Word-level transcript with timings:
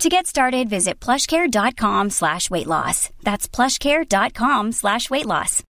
To 0.00 0.10
get 0.10 0.26
started, 0.26 0.68
visit 0.68 1.00
plushcare.com 1.00 2.10
slash 2.10 2.50
weight 2.50 2.66
loss. 2.66 3.08
That's 3.22 3.48
plushcare.com 3.48 4.72
slash 4.72 5.10
weight 5.10 5.26
loss. 5.26 5.62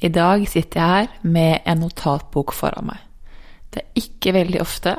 I 0.00 0.08
dag 0.08 0.48
sitter 0.48 0.80
jeg 0.80 0.88
her 0.88 1.08
med 1.22 1.58
en 1.68 1.82
notatbok 1.84 2.54
foran 2.56 2.88
meg. 2.88 3.02
Det 3.68 3.82
er 3.82 4.00
ikke 4.00 4.32
veldig 4.32 4.60
ofte 4.62 4.94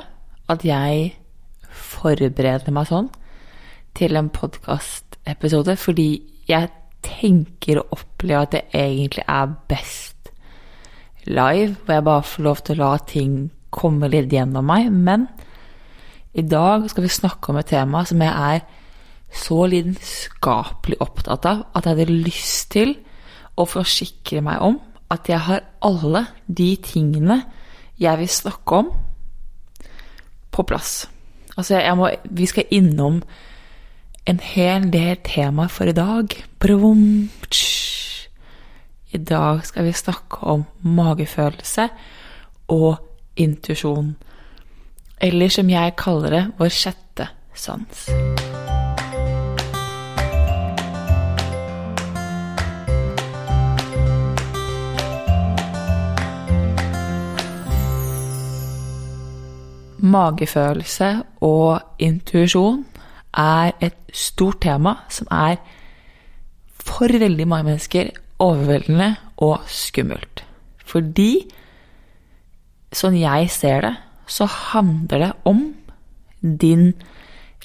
at 0.54 0.66
jeg 0.66 1.16
forbereder 1.74 2.70
meg 2.70 2.86
sånn 2.92 3.10
til 3.98 4.14
en 4.20 4.30
podkastepisode, 4.30 5.74
fordi 5.82 6.10
jeg 6.46 6.70
tenker 7.02 7.82
og 7.82 7.98
opplever 7.98 8.46
at 8.46 8.54
det 8.54 8.64
egentlig 8.78 9.26
er 9.26 9.56
best 9.72 10.30
live, 11.26 11.74
hvor 11.82 11.98
jeg 11.98 12.06
bare 12.06 12.30
får 12.36 12.46
lov 12.46 12.62
til 12.62 12.78
å 12.78 12.84
la 12.86 12.98
ting 13.10 13.40
komme 13.74 14.14
litt 14.14 14.30
gjennom 14.30 14.70
meg. 14.70 14.94
Men 14.94 15.26
i 16.34 16.42
dag 16.42 16.90
skal 16.90 17.04
vi 17.04 17.12
snakke 17.12 17.52
om 17.52 17.60
et 17.60 17.72
tema 17.72 18.06
som 18.08 18.22
jeg 18.24 18.56
er 18.56 18.62
så 19.32 19.66
lidenskapelig 19.72 21.00
opptatt 21.04 21.48
av 21.48 21.64
at 21.76 21.88
jeg 21.88 21.96
hadde 21.96 22.22
lyst 22.28 22.72
til 22.76 22.96
å 23.60 23.66
forsikre 23.68 24.44
meg 24.44 24.64
om 24.64 24.80
at 25.12 25.28
jeg 25.28 25.44
har 25.44 25.66
alle 25.84 26.26
de 26.48 26.74
tingene 26.84 27.42
jeg 28.02 28.18
vil 28.18 28.32
snakke 28.32 28.80
om, 28.82 28.88
på 30.52 30.64
plass. 30.68 31.06
Altså, 31.56 31.78
må, 31.96 32.10
vi 32.26 32.48
skal 32.50 32.72
innom 32.74 33.22
en 34.26 34.40
hel 34.42 34.88
del 34.92 35.20
temaer 35.24 35.70
for 35.72 35.90
i 35.90 35.96
dag. 35.96 36.34
Brum, 36.60 37.30
I 39.12 39.18
dag 39.18 39.62
skal 39.68 39.86
vi 39.86 39.94
snakke 39.94 40.42
om 40.48 40.66
magefølelse 40.82 41.88
og 42.74 42.98
intuisjon. 43.36 44.16
Eller 45.22 45.54
som 45.54 45.70
jeg 45.70 45.94
kaller 46.02 46.34
det, 46.34 46.46
vår 46.58 46.72
sjette 46.74 47.28
sans. 47.54 48.08
Magefølelse 60.02 61.12
og 61.46 62.02
intuisjon 62.02 62.82
er 63.38 63.78
et 63.78 64.02
stort 64.10 64.64
tema 64.66 64.98
som 65.14 65.30
er 65.30 65.62
for 66.82 67.14
veldig 67.14 67.46
mange 67.48 67.70
mennesker 67.70 68.10
overveldende 68.42 69.14
og 69.46 69.70
skummelt. 69.70 70.42
Fordi, 70.82 71.46
sånn 72.92 73.22
jeg 73.22 73.54
ser 73.54 73.86
det, 73.86 74.00
så 74.32 74.48
handler 74.48 75.26
det 75.26 75.32
om 75.50 75.64
din 76.42 76.94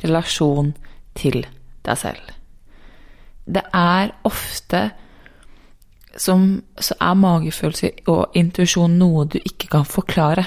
relasjon 0.02 0.74
til 1.16 1.44
deg 1.86 1.98
selv. 2.00 2.32
Det 3.46 3.62
er 3.72 4.10
ofte 4.26 4.88
som 6.18 6.46
så 6.80 6.96
er 7.00 7.18
magefølelse 7.20 7.90
og 8.10 8.36
intuisjon 8.38 8.96
noe 8.98 9.26
du 9.30 9.38
ikke 9.38 9.68
kan 9.76 9.84
forklare. 9.86 10.46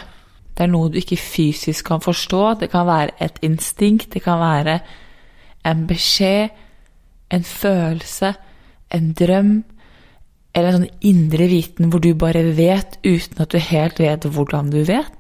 Det 0.54 0.66
er 0.66 0.72
noe 0.74 0.90
du 0.92 0.98
ikke 1.00 1.20
fysisk 1.22 1.88
kan 1.88 2.02
forstå. 2.04 2.42
Det 2.60 2.72
kan 2.74 2.88
være 2.90 3.16
et 3.24 3.40
instinkt, 3.46 4.12
det 4.14 4.24
kan 4.26 4.42
være 4.42 4.80
en 5.70 5.86
beskjed, 5.88 6.50
en 7.32 7.46
følelse, 7.46 8.34
en 8.92 9.14
drøm, 9.14 9.54
eller 10.56 10.74
en 10.74 10.82
sånn 10.82 11.06
indre 11.06 11.46
viten 11.52 11.92
hvor 11.94 12.02
du 12.04 12.12
bare 12.18 12.42
vet 12.58 12.98
uten 13.06 13.44
at 13.44 13.54
du 13.54 13.60
helt 13.62 14.02
vet 14.02 14.26
hvordan 14.26 14.72
du 14.74 14.82
vet. 14.84 15.19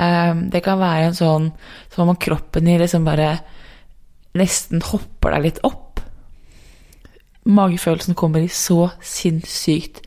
Um, 0.00 0.46
det 0.52 0.62
kan 0.64 0.80
være 0.80 1.10
en 1.10 1.16
sånn 1.18 1.50
som 1.92 2.08
om 2.08 2.16
kroppen 2.16 2.64
din 2.64 2.80
liksom 2.80 3.04
bare 3.04 3.34
nesten 4.38 4.80
hopper 4.86 5.36
deg 5.36 5.46
litt 5.48 5.60
opp. 5.66 6.00
Magefølelsen 7.50 8.16
kommer 8.16 8.44
i 8.44 8.52
så 8.52 8.92
sinnssykt 9.04 10.00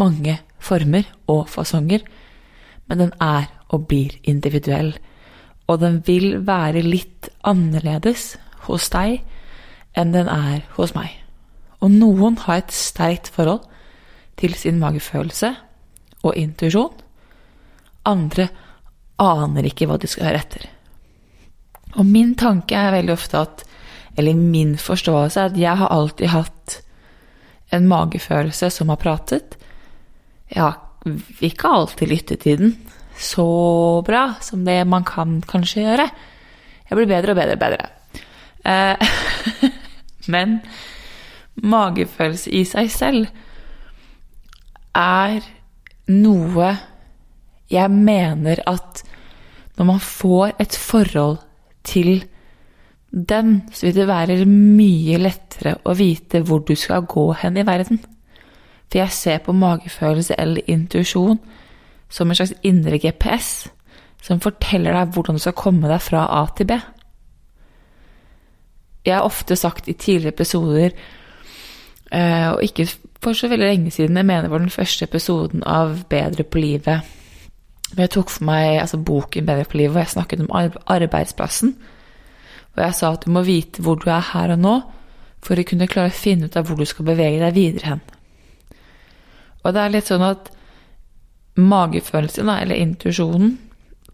mange 0.00 0.40
former 0.62 1.06
og 1.30 1.46
fasonger, 1.52 2.02
men 2.88 3.04
den 3.04 3.14
er 3.22 3.50
og 3.72 3.86
blir 3.90 4.16
individuell 4.28 4.94
og 5.72 5.80
den 5.80 6.00
vil 6.06 6.42
være 6.46 6.82
litt 6.84 7.30
annerledes 7.48 8.36
hos 8.66 8.88
deg 8.92 9.22
enn 9.98 10.14
den 10.14 10.28
er 10.30 10.64
hos 10.76 10.94
meg. 10.96 11.10
Og 11.82 11.92
noen 11.92 12.38
har 12.44 12.62
et 12.62 12.74
sterkt 12.74 13.30
forhold 13.32 13.64
til 14.40 14.54
sin 14.58 14.80
magefølelse 14.82 15.52
og 16.22 16.36
intuisjon. 16.38 16.94
Andre 18.06 18.48
aner 19.22 19.66
ikke 19.68 19.88
hva 19.90 19.98
de 20.00 20.10
skal 20.10 20.28
høre 20.28 20.42
etter. 20.42 20.68
Og 21.98 22.08
min 22.08 22.34
tanke 22.38 22.76
er 22.78 22.94
veldig 22.94 23.14
ofte 23.14 23.44
at 23.46 23.68
Eller 24.16 24.36
min 24.36 24.74
forståelse 24.76 25.40
er 25.40 25.46
at 25.48 25.56
jeg 25.56 25.76
har 25.80 25.88
alltid 25.88 26.28
hatt 26.28 26.74
en 27.72 27.86
magefølelse 27.88 28.68
som 28.70 28.90
har 28.92 28.98
pratet. 29.00 29.56
Jeg 30.52 30.60
har 30.60 30.76
ikke 31.40 31.68
alltid 31.68 32.10
lyttet 32.10 32.42
til 32.44 32.58
den, 32.60 32.74
så 33.16 34.02
bra 34.04 34.34
som 34.44 34.66
det 34.66 34.82
man 34.84 35.06
kan 35.08 35.40
kanskje 35.48 35.86
gjøre. 35.86 36.10
Jeg 36.90 36.98
blir 36.98 37.08
bedre 37.08 37.32
og 37.32 37.40
bedre 37.40 37.56
og 37.56 37.62
bedre. 37.64 37.88
Eh, 38.68 39.72
men 40.34 40.60
magefølelse 41.56 42.52
i 42.52 42.66
seg 42.68 42.92
selv 42.92 43.32
er 44.92 45.40
noe 46.12 46.74
jeg 47.72 47.88
mener 47.88 48.60
at 48.68 49.02
når 49.78 49.88
man 49.88 50.00
får 50.00 50.54
et 50.60 50.76
forhold 50.76 51.38
til 51.84 52.24
den, 53.12 53.62
så 53.72 53.86
vil 53.86 53.94
det 53.94 54.08
være 54.08 54.44
mye 54.48 55.18
lettere 55.20 55.76
å 55.84 55.94
vite 55.96 56.40
hvor 56.46 56.64
du 56.64 56.74
skal 56.76 57.04
gå 57.08 57.26
hen 57.42 57.58
i 57.60 57.66
verden. 57.66 58.00
For 58.88 59.00
jeg 59.00 59.16
ser 59.16 59.38
på 59.44 59.54
magefølelse 59.56 60.36
eller 60.38 60.68
intuisjon 60.68 61.38
som 62.12 62.28
en 62.28 62.36
slags 62.36 62.54
indre 62.62 63.00
GPS 63.00 63.68
som 64.22 64.40
forteller 64.40 64.94
deg 64.94 65.14
hvordan 65.14 65.38
du 65.38 65.42
skal 65.42 65.56
komme 65.58 65.88
deg 65.90 66.02
fra 66.04 66.26
A 66.40 66.44
til 66.56 66.68
B. 66.68 66.76
Jeg 69.02 69.16
har 69.16 69.26
ofte 69.26 69.56
sagt 69.58 69.88
i 69.90 69.96
tidligere 69.98 70.34
episoder, 70.36 70.92
eh, 72.12 72.48
og 72.52 72.62
ikke 72.62 72.86
for 73.22 73.34
så 73.34 73.48
veldig 73.50 73.66
lenge 73.66 73.90
siden, 73.90 74.16
jeg 74.16 74.26
mener 74.26 74.46
det 74.46 74.50
var 74.50 74.62
den 74.62 74.70
første 74.70 75.04
episoden 75.08 75.64
av 75.66 76.04
Bedre 76.10 76.44
på 76.44 76.58
livet, 76.62 77.00
hvor 77.92 78.04
jeg 78.04 78.12
tok 78.14 78.30
for 78.32 78.46
meg 78.48 78.78
altså 78.80 79.00
boken 79.00 79.46
Bedre 79.46 79.68
på 79.68 79.78
livet, 79.80 79.92
hvor 79.92 80.04
jeg 80.04 80.14
snakket 80.14 80.44
om 80.44 80.52
arbeidsplassen. 80.86 81.74
Og 82.72 82.80
jeg 82.80 82.96
sa 82.96 83.12
at 83.12 83.26
du 83.26 83.32
må 83.34 83.44
vite 83.44 83.84
hvor 83.84 84.00
du 84.00 84.08
er 84.10 84.24
her 84.32 84.54
og 84.54 84.62
nå, 84.62 84.74
for 85.42 85.58
å 85.58 85.66
kunne 85.66 85.90
klare 85.90 86.12
å 86.12 86.16
finne 86.16 86.48
ut 86.48 86.56
av 86.56 86.68
hvor 86.68 86.78
du 86.78 86.86
skal 86.88 87.08
bevege 87.10 87.42
deg 87.42 87.56
videre 87.56 87.94
hen. 87.94 88.02
Og 89.62 89.74
det 89.74 89.82
er 89.82 89.92
litt 89.92 90.08
sånn 90.08 90.24
at 90.24 90.48
magefølelsen, 91.60 92.48
eller 92.48 92.80
intuisjonen, 92.80 93.58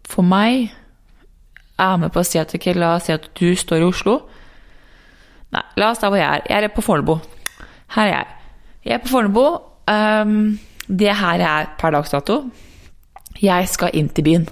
for 0.09 0.25
meg 0.25 0.73
er 1.79 1.99
med 2.01 2.11
på 2.11 2.21
å 2.21 2.27
si 2.27 2.39
at 2.41 2.53
ok, 2.55 2.71
la 2.75 2.95
oss 2.97 3.07
si 3.07 3.15
at 3.15 3.29
du 3.39 3.53
står 3.55 3.83
i 3.83 3.87
Oslo. 3.87 4.17
Nei, 5.55 5.63
la 5.79 5.91
oss 5.93 6.01
ta 6.01 6.09
hvor 6.11 6.19
jeg 6.19 6.27
er. 6.27 6.43
Jeg 6.49 6.67
er 6.67 6.73
på 6.73 6.83
Fornebu. 6.85 7.15
Her 7.95 8.09
er 8.09 8.11
jeg. 8.11 8.33
Jeg 8.85 8.97
er 8.97 9.03
på 9.05 9.11
Fornebu. 9.13 9.45
Um, 9.89 10.41
det 10.89 11.09
er 11.13 11.21
her 11.21 11.39
jeg 11.41 11.49
er 11.49 11.71
per 11.79 11.95
dags 11.95 12.11
dato. 12.13 12.41
Jeg 13.41 13.69
skal 13.69 13.93
inn 13.93 14.09
til 14.09 14.23
byen. 14.23 14.47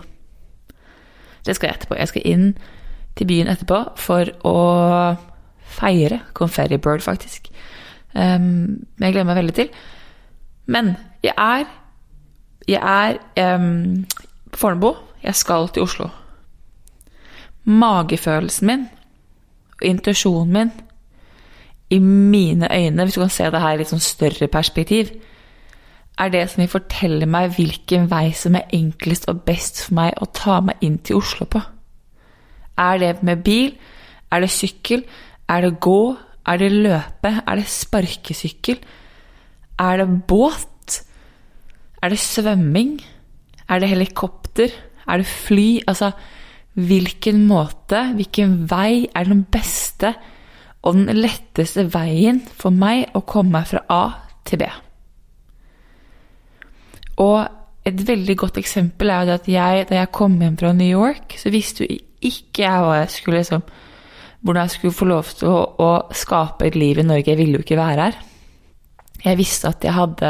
Det 1.45 1.55
skal 1.55 1.67
jeg 1.67 1.79
etterpå. 1.79 1.97
Jeg 1.99 2.11
skal 2.11 2.25
inn 2.25 2.45
til 3.17 3.27
byen 3.27 3.49
etterpå 3.51 3.81
for 3.99 4.29
å 4.47 4.57
feire 5.77 6.21
Conferry 6.37 6.77
Bird, 6.77 7.03
faktisk. 7.05 7.49
Um, 8.13 8.85
jeg 8.99 9.13
gleder 9.13 9.27
meg 9.27 9.39
veldig 9.41 9.55
til. 9.57 9.69
Men 10.65 10.95
jeg 11.23 11.33
er 11.37 11.65
Jeg 12.67 12.81
er 12.83 13.55
um, 13.55 14.05
på 14.51 14.57
Fornebu. 14.57 14.95
Jeg 15.23 15.35
skal 15.35 15.69
til 15.69 15.83
Oslo. 15.83 16.09
Magefølelsen 17.63 18.67
min 18.67 18.87
og 19.77 19.85
intuisjonen 19.87 20.53
min 20.53 20.71
i 21.89 21.99
mine 21.99 22.67
øyne, 22.71 23.03
hvis 23.03 23.13
du 23.13 23.19
kan 23.21 23.29
se 23.29 23.43
det 23.43 23.61
her 23.61 23.73
i 23.75 23.77
litt 23.77 23.91
sånn 23.91 24.03
større 24.03 24.47
perspektiv, 24.51 25.13
er 26.17 26.31
det 26.33 26.43
som 26.49 26.63
vil 26.63 26.71
fortelle 26.71 27.27
meg 27.29 27.53
hvilken 27.55 28.07
vei 28.11 28.31
som 28.35 28.57
er 28.57 28.69
enklest 28.73 29.27
og 29.29 29.43
best 29.47 29.83
for 29.85 29.97
meg 29.99 30.17
å 30.21 30.29
ta 30.33 30.59
meg 30.65 30.81
inn 30.85 30.97
til 31.05 31.19
Oslo 31.21 31.45
på. 31.49 31.61
Er 32.77 33.01
det 33.01 33.11
med 33.25 33.43
bil? 33.45 33.75
Er 34.33 34.43
det 34.43 34.51
sykkel? 34.53 35.03
Er 35.49 35.65
det 35.65 35.77
gå? 35.83 36.15
Er 36.47 36.61
det 36.61 36.71
løpe? 36.73 37.33
Er 37.45 37.59
det 37.59 37.67
sparkesykkel? 37.69 38.79
Er 39.79 40.01
det 40.01 40.07
båt? 40.29 41.01
Er 42.01 42.13
det 42.13 42.19
svømming? 42.21 42.97
Er 43.69 43.79
det 43.79 43.91
helikopter? 43.93 44.73
Er 45.07 45.21
det 45.21 45.29
fly? 45.29 45.81
Altså, 45.87 46.11
hvilken 46.73 47.45
måte, 47.49 48.03
hvilken 48.17 48.65
vei 48.69 49.07
er 49.15 49.29
den 49.29 49.45
beste 49.49 50.13
og 50.85 50.97
den 50.97 51.17
letteste 51.17 51.87
veien 51.93 52.43
for 52.57 52.73
meg 52.73 53.09
å 53.17 53.25
komme 53.27 53.57
meg 53.57 53.71
fra 53.73 53.85
A 53.89 54.03
til 54.45 54.61
B? 54.61 54.69
Og 57.23 57.87
et 57.87 58.03
veldig 58.07 58.35
godt 58.37 58.59
eksempel 58.59 59.09
er 59.09 59.25
jo 59.25 59.35
at 59.37 59.47
jeg, 59.49 59.87
da 59.89 60.01
jeg 60.01 60.13
kom 60.15 60.35
hjem 60.41 60.57
fra 60.59 60.73
New 60.75 60.89
York, 60.89 61.37
så 61.39 61.51
visste 61.53 61.85
jo 61.85 61.99
ikke 62.27 62.65
jeg 62.65 62.83
hva 62.83 63.01
jeg 63.01 63.13
skulle 63.15 63.43
liksom 63.43 63.67
Hvordan 64.37 64.67
jeg 64.67 64.71
skulle 64.75 64.93
få 64.93 65.05
lov 65.09 65.29
til 65.33 65.49
å, 65.49 65.61
å 65.81 66.13
skape 66.13 66.67
et 66.67 66.75
liv 66.77 66.99
i 67.01 67.03
Norge. 67.03 67.25
Jeg 67.25 67.39
ville 67.39 67.57
jo 67.57 67.63
ikke 67.65 67.79
være 67.79 68.03
her. 68.05 68.19
Jeg 69.23 69.39
visste 69.39 69.71
at 69.73 69.83
jeg 69.83 69.95
hadde 69.95 70.29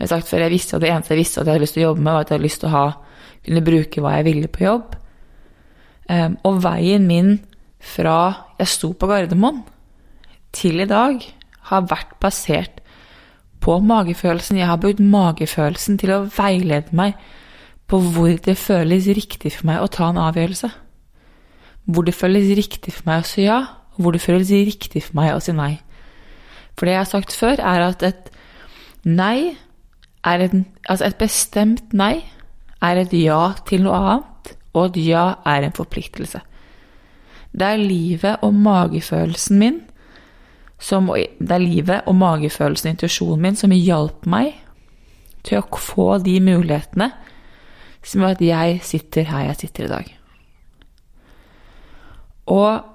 jeg 0.00 0.08
sagt 0.08 0.30
før, 0.30 0.44
jeg 0.46 0.54
visste 0.54 0.76
at 0.76 0.82
Det 0.82 0.90
eneste 0.90 1.12
jeg 1.12 1.20
visste 1.20 1.40
at 1.40 1.48
jeg 1.48 1.52
hadde 1.52 1.64
lyst 1.64 1.76
til 1.76 1.82
å 1.82 1.88
jobbe 1.90 2.04
med, 2.04 2.12
var 2.14 2.24
at 2.24 2.30
jeg 2.30 2.38
hadde 2.38 2.46
lyst 2.46 2.62
til 2.62 2.70
å 2.70 2.72
ha, 2.72 2.84
kunne 3.44 3.64
bruke 3.66 4.04
hva 4.04 4.14
jeg 4.16 4.26
ville 4.30 4.52
på 4.52 4.64
jobb. 4.64 4.94
Um, 6.10 6.36
og 6.48 6.62
veien 6.64 7.04
min 7.06 7.34
fra 7.80 8.16
jeg 8.60 8.72
sto 8.72 8.92
på 8.96 9.08
Gardermoen, 9.10 9.60
til 10.56 10.80
i 10.82 10.88
dag, 10.88 11.20
har 11.70 11.90
vært 11.90 12.16
basert 12.22 12.80
på 13.60 13.78
magefølelsen. 13.84 14.58
Jeg 14.58 14.68
har 14.70 14.80
brukt 14.80 15.00
magefølelsen 15.00 15.98
til 16.00 16.14
å 16.14 16.24
veilede 16.36 16.96
meg 16.96 17.18
på 17.90 17.98
hvor 18.14 18.32
det 18.44 18.56
føles 18.58 19.08
riktig 19.10 19.52
for 19.56 19.68
meg 19.70 19.82
å 19.82 19.90
ta 19.90 20.10
en 20.10 20.20
avgjørelse. 20.20 20.70
Hvor 21.90 22.06
det 22.06 22.14
føles 22.14 22.50
riktig 22.56 22.94
for 22.94 23.08
meg 23.10 23.22
å 23.22 23.28
si 23.28 23.46
ja, 23.46 23.60
og 23.96 24.04
hvor 24.04 24.14
det 24.14 24.22
føles 24.22 24.52
riktig 24.52 25.02
for 25.08 25.18
meg 25.18 25.34
å 25.34 25.40
si 25.42 25.54
nei. 25.56 25.74
For 26.78 26.86
det 26.86 26.94
jeg 26.94 27.02
har 27.02 27.10
sagt 27.10 27.36
før, 27.36 27.60
er 27.60 27.86
at 27.90 28.04
et 28.06 28.30
nei 29.04 29.56
er 30.24 30.44
en 30.44 30.66
Altså 30.90 31.06
et 31.06 31.18
bestemt 31.20 31.92
nei 31.96 32.24
er 32.82 32.98
et 32.98 33.12
ja 33.14 33.52
til 33.68 33.84
noe 33.84 33.96
annet, 33.96 34.54
og 34.74 34.90
et 34.90 35.04
ja 35.04 35.24
er 35.46 35.62
en 35.62 35.76
forpliktelse. 35.76 36.40
Det 37.52 37.66
er 37.66 37.82
livet 37.82 38.42
og 38.42 38.54
magefølelsen 38.54 39.58
min 39.58 39.78
som, 40.80 41.10
Det 41.12 41.52
er 41.54 41.62
livet 41.62 42.06
og 42.08 42.16
magefølelsen 42.16 42.88
og 42.88 42.94
intuisjonen 42.94 43.42
min 43.44 43.56
som 43.56 43.72
hjalp 43.72 44.26
meg 44.26 44.54
til 45.44 45.60
å 45.60 45.80
få 45.80 46.18
de 46.24 46.38
mulighetene 46.44 47.10
som 48.04 48.22
gjør 48.22 48.38
at 48.38 48.44
jeg 48.44 48.80
sitter 48.86 49.28
her 49.28 49.50
jeg 49.50 49.60
sitter 49.64 49.84
i 49.86 49.92
dag. 49.92 50.14
Og 52.50 52.86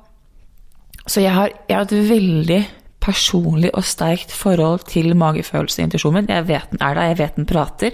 Så 1.05 1.21
jeg 1.21 1.35
har, 1.35 1.51
jeg 1.69 1.77
har 1.77 1.85
et 1.85 2.09
veldig 2.09 2.63
personlig 3.05 3.69
og 3.77 3.85
sterkt 3.85 4.31
forhold 4.33 4.87
til 4.89 5.13
magefølelsen 5.13 5.83
og 5.83 5.85
intuisjonen 5.85 6.23
min. 6.23 6.31
Jeg 6.33 6.47
vet 6.47 6.71
den 6.71 6.81
er 6.81 6.95
der, 6.97 7.09
jeg 7.11 7.19
vet 7.19 7.35
den 7.35 7.45
prater. 7.45 7.91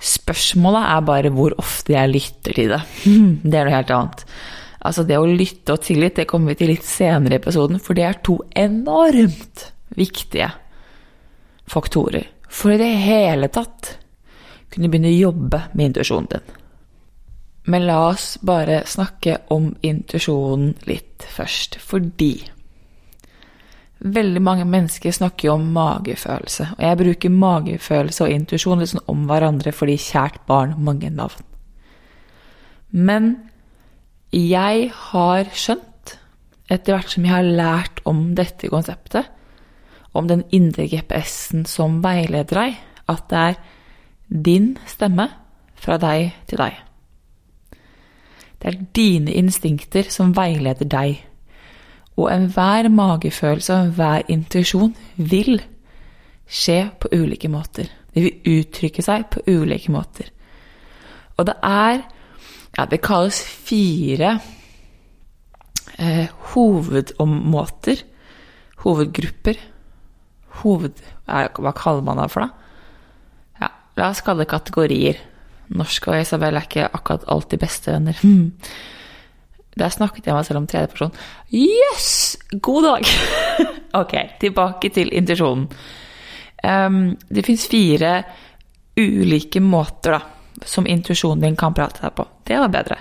Spørsmålet 0.00 0.86
er 0.94 1.02
bare 1.04 1.32
hvor 1.34 1.52
ofte 1.60 1.92
jeg 1.92 2.08
lytter 2.14 2.56
til 2.56 2.72
det. 2.72 2.80
Det 3.50 3.52
er 3.52 3.68
noe 3.68 3.74
helt 3.74 3.92
annet. 3.92 4.24
Altså 4.80 5.04
det 5.04 5.18
å 5.20 5.28
lytte 5.28 5.76
og 5.76 5.84
tillit, 5.84 6.16
det 6.16 6.28
kommer 6.30 6.54
vi 6.54 6.62
til 6.62 6.72
litt 6.72 6.86
senere 6.88 7.36
i 7.36 7.40
episoden, 7.42 7.80
for 7.82 7.96
det 7.96 8.06
er 8.06 8.20
to 8.24 8.38
enormt 8.56 9.66
viktige 9.96 10.48
faktorer 11.68 12.30
for 12.50 12.74
i 12.74 12.78
det 12.80 12.90
hele 13.04 13.48
tatt 13.52 13.94
kunne 14.70 14.90
begynne 14.90 15.10
å 15.10 15.20
jobbe 15.20 15.62
med 15.74 15.90
intuisjonen 15.90 16.30
din. 16.32 16.56
Men 17.70 17.84
la 17.86 17.98
oss 18.08 18.32
bare 18.42 18.82
snakke 18.88 19.36
om 19.54 19.70
intuisjonen 19.86 20.74
litt 20.90 21.26
først, 21.36 21.78
fordi 21.82 22.34
Veldig 24.00 24.40
mange 24.40 24.64
mennesker 24.64 25.12
snakker 25.12 25.50
jo 25.50 25.54
om 25.58 25.64
magefølelse, 25.74 26.70
og 26.72 26.78
jeg 26.80 26.98
bruker 27.02 27.32
magefølelse 27.34 28.24
og 28.24 28.32
intuisjon 28.32 28.80
litt 28.80 28.94
sånn 28.94 29.02
om 29.12 29.26
hverandre 29.28 29.74
fordi 29.76 29.98
kjært 30.00 30.38
barn 30.48 30.72
mange 30.80 31.10
navn. 31.12 31.44
Men 32.96 33.28
jeg 34.32 34.90
har 34.94 35.50
skjønt, 35.54 36.16
etter 36.70 36.94
hvert 36.94 37.10
som 37.10 37.26
jeg 37.26 37.34
har 37.34 37.46
lært 37.46 38.02
om 38.06 38.30
dette 38.38 38.70
konseptet, 38.70 39.26
om 40.14 40.28
den 40.30 40.44
indre 40.54 40.86
GPS-en 40.90 41.66
som 41.70 41.98
veileder 42.04 42.56
deg, 42.62 42.78
at 43.10 43.26
det 43.30 43.40
er 43.40 43.58
din 44.30 44.72
stemme 44.86 45.26
fra 45.80 45.98
deg 45.98 46.30
til 46.50 46.62
deg. 46.62 46.78
Det 48.60 48.70
er 48.70 48.80
dine 48.94 49.34
instinkter 49.40 50.10
som 50.12 50.34
veileder 50.36 50.86
deg 50.86 51.20
og 52.20 52.28
enhver 52.34 52.88
magefølelse 52.92 53.74
og 53.74 53.84
enhver 53.86 54.26
intuisjon 54.28 54.94
vil 55.16 55.60
skje 56.50 56.82
på 57.00 57.08
ulike 57.14 57.48
måter. 57.48 57.88
De 58.14 58.26
vil 58.26 58.58
uttrykke 58.58 59.02
seg 59.02 59.28
på 59.32 59.42
ulike 59.48 59.92
måter. 59.92 60.28
Og 61.38 61.46
det 61.48 61.56
er 61.64 62.02
Ja, 62.80 62.86
det 62.88 63.02
kalles 63.04 63.42
fire 63.44 64.38
eh, 65.98 66.30
hovedommåter. 66.54 68.00
Hovedgrupper. 68.80 69.58
Hoved... 70.62 71.02
Hva 71.28 71.72
kaller 71.76 72.06
man 72.06 72.22
det 72.22 72.30
for, 72.32 72.46
da? 72.46 73.58
Ja, 73.60 73.68
la 74.00 74.08
oss 74.14 74.24
kalle 74.24 74.46
det 74.46 74.54
kategorier. 74.54 75.20
Norsk 75.76 76.08
og 76.08 76.22
Isabel 76.22 76.56
er 76.56 76.64
ikke 76.70 76.88
akkurat 76.88 77.28
alltid 77.28 77.60
bestevenner. 77.66 78.16
Hmm. 78.24 78.48
Der 79.76 79.92
snakket 79.92 80.32
jeg 80.32 80.38
meg 80.38 80.48
selv 80.48 80.62
om 80.62 80.72
tredjeperson. 80.72 81.12
Jøss! 81.52 82.10
Yes! 82.40 82.58
God 82.64 82.88
dag! 82.88 83.12
ok, 84.00 84.16
tilbake 84.40 84.88
til 84.96 85.12
intuisjonen. 85.20 85.68
Um, 86.64 87.02
det 87.28 87.44
fins 87.44 87.68
fire 87.68 88.22
ulike 88.96 89.60
måter 89.60 90.16
da, 90.16 90.24
som 90.66 90.86
intuisjonen 90.86 91.44
din 91.44 91.56
kan 91.56 91.74
prate 91.74 92.02
deg 92.02 92.14
på. 92.16 92.26
Det 92.48 92.58
var 92.58 92.72
bedre. 92.72 92.98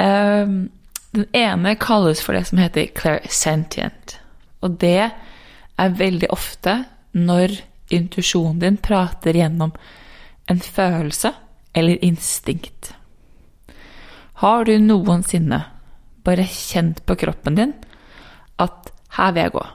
Um, 0.00 0.70
den 1.10 1.26
ene 1.36 1.74
kalles 1.80 2.22
for 2.22 2.36
det 2.36 2.46
som 2.48 2.60
heter 2.60 2.92
clairsentient. 2.96 4.18
Og 4.62 4.78
det 4.80 5.10
er 5.10 5.98
veldig 5.98 6.30
ofte 6.30 6.84
når 7.16 7.56
intuisjonen 7.90 8.60
din 8.62 8.78
prater 8.78 9.34
gjennom 9.34 9.72
en 10.50 10.60
følelse 10.60 11.32
eller 11.74 12.04
instinkt. 12.04 12.92
Har 14.40 14.64
du 14.64 14.78
noensinne 14.78 15.64
bare 16.24 16.46
kjent 16.48 17.02
på 17.06 17.16
kroppen 17.20 17.58
din 17.58 17.74
at 18.60 18.92
her 19.16 19.34
vil 19.34 19.42
jeg 19.42 19.54
gå? 19.56 19.66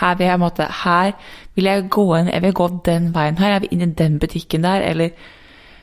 Her 0.00 0.14
vil 0.14 0.26
jeg, 0.26 0.40
måtte, 0.40 0.66
her 0.84 1.12
vil 1.56 1.66
jeg 1.66 1.88
gå 1.90 2.06
inn, 2.16 2.30
jeg 2.30 2.42
vil 2.44 2.54
gå 2.54 2.68
den 2.86 3.10
veien 3.14 3.38
her, 3.40 3.56
jeg 3.56 3.64
vil 3.64 3.72
inn 3.74 3.86
i 3.88 3.94
den 3.98 4.18
butikken 4.22 4.62
der, 4.62 4.84
eller 4.86 5.10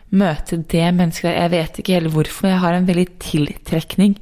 møte 0.10 0.60
det 0.72 0.88
mennesket 0.96 1.30
der. 1.30 1.40
Jeg 1.42 1.54
vet 1.54 1.80
ikke 1.80 1.98
helt 1.98 2.14
hvorfor, 2.14 2.46
men 2.46 2.56
jeg 2.56 2.64
har 2.64 2.78
en 2.78 2.90
veldig 2.90 3.08
tiltrekning 3.24 4.18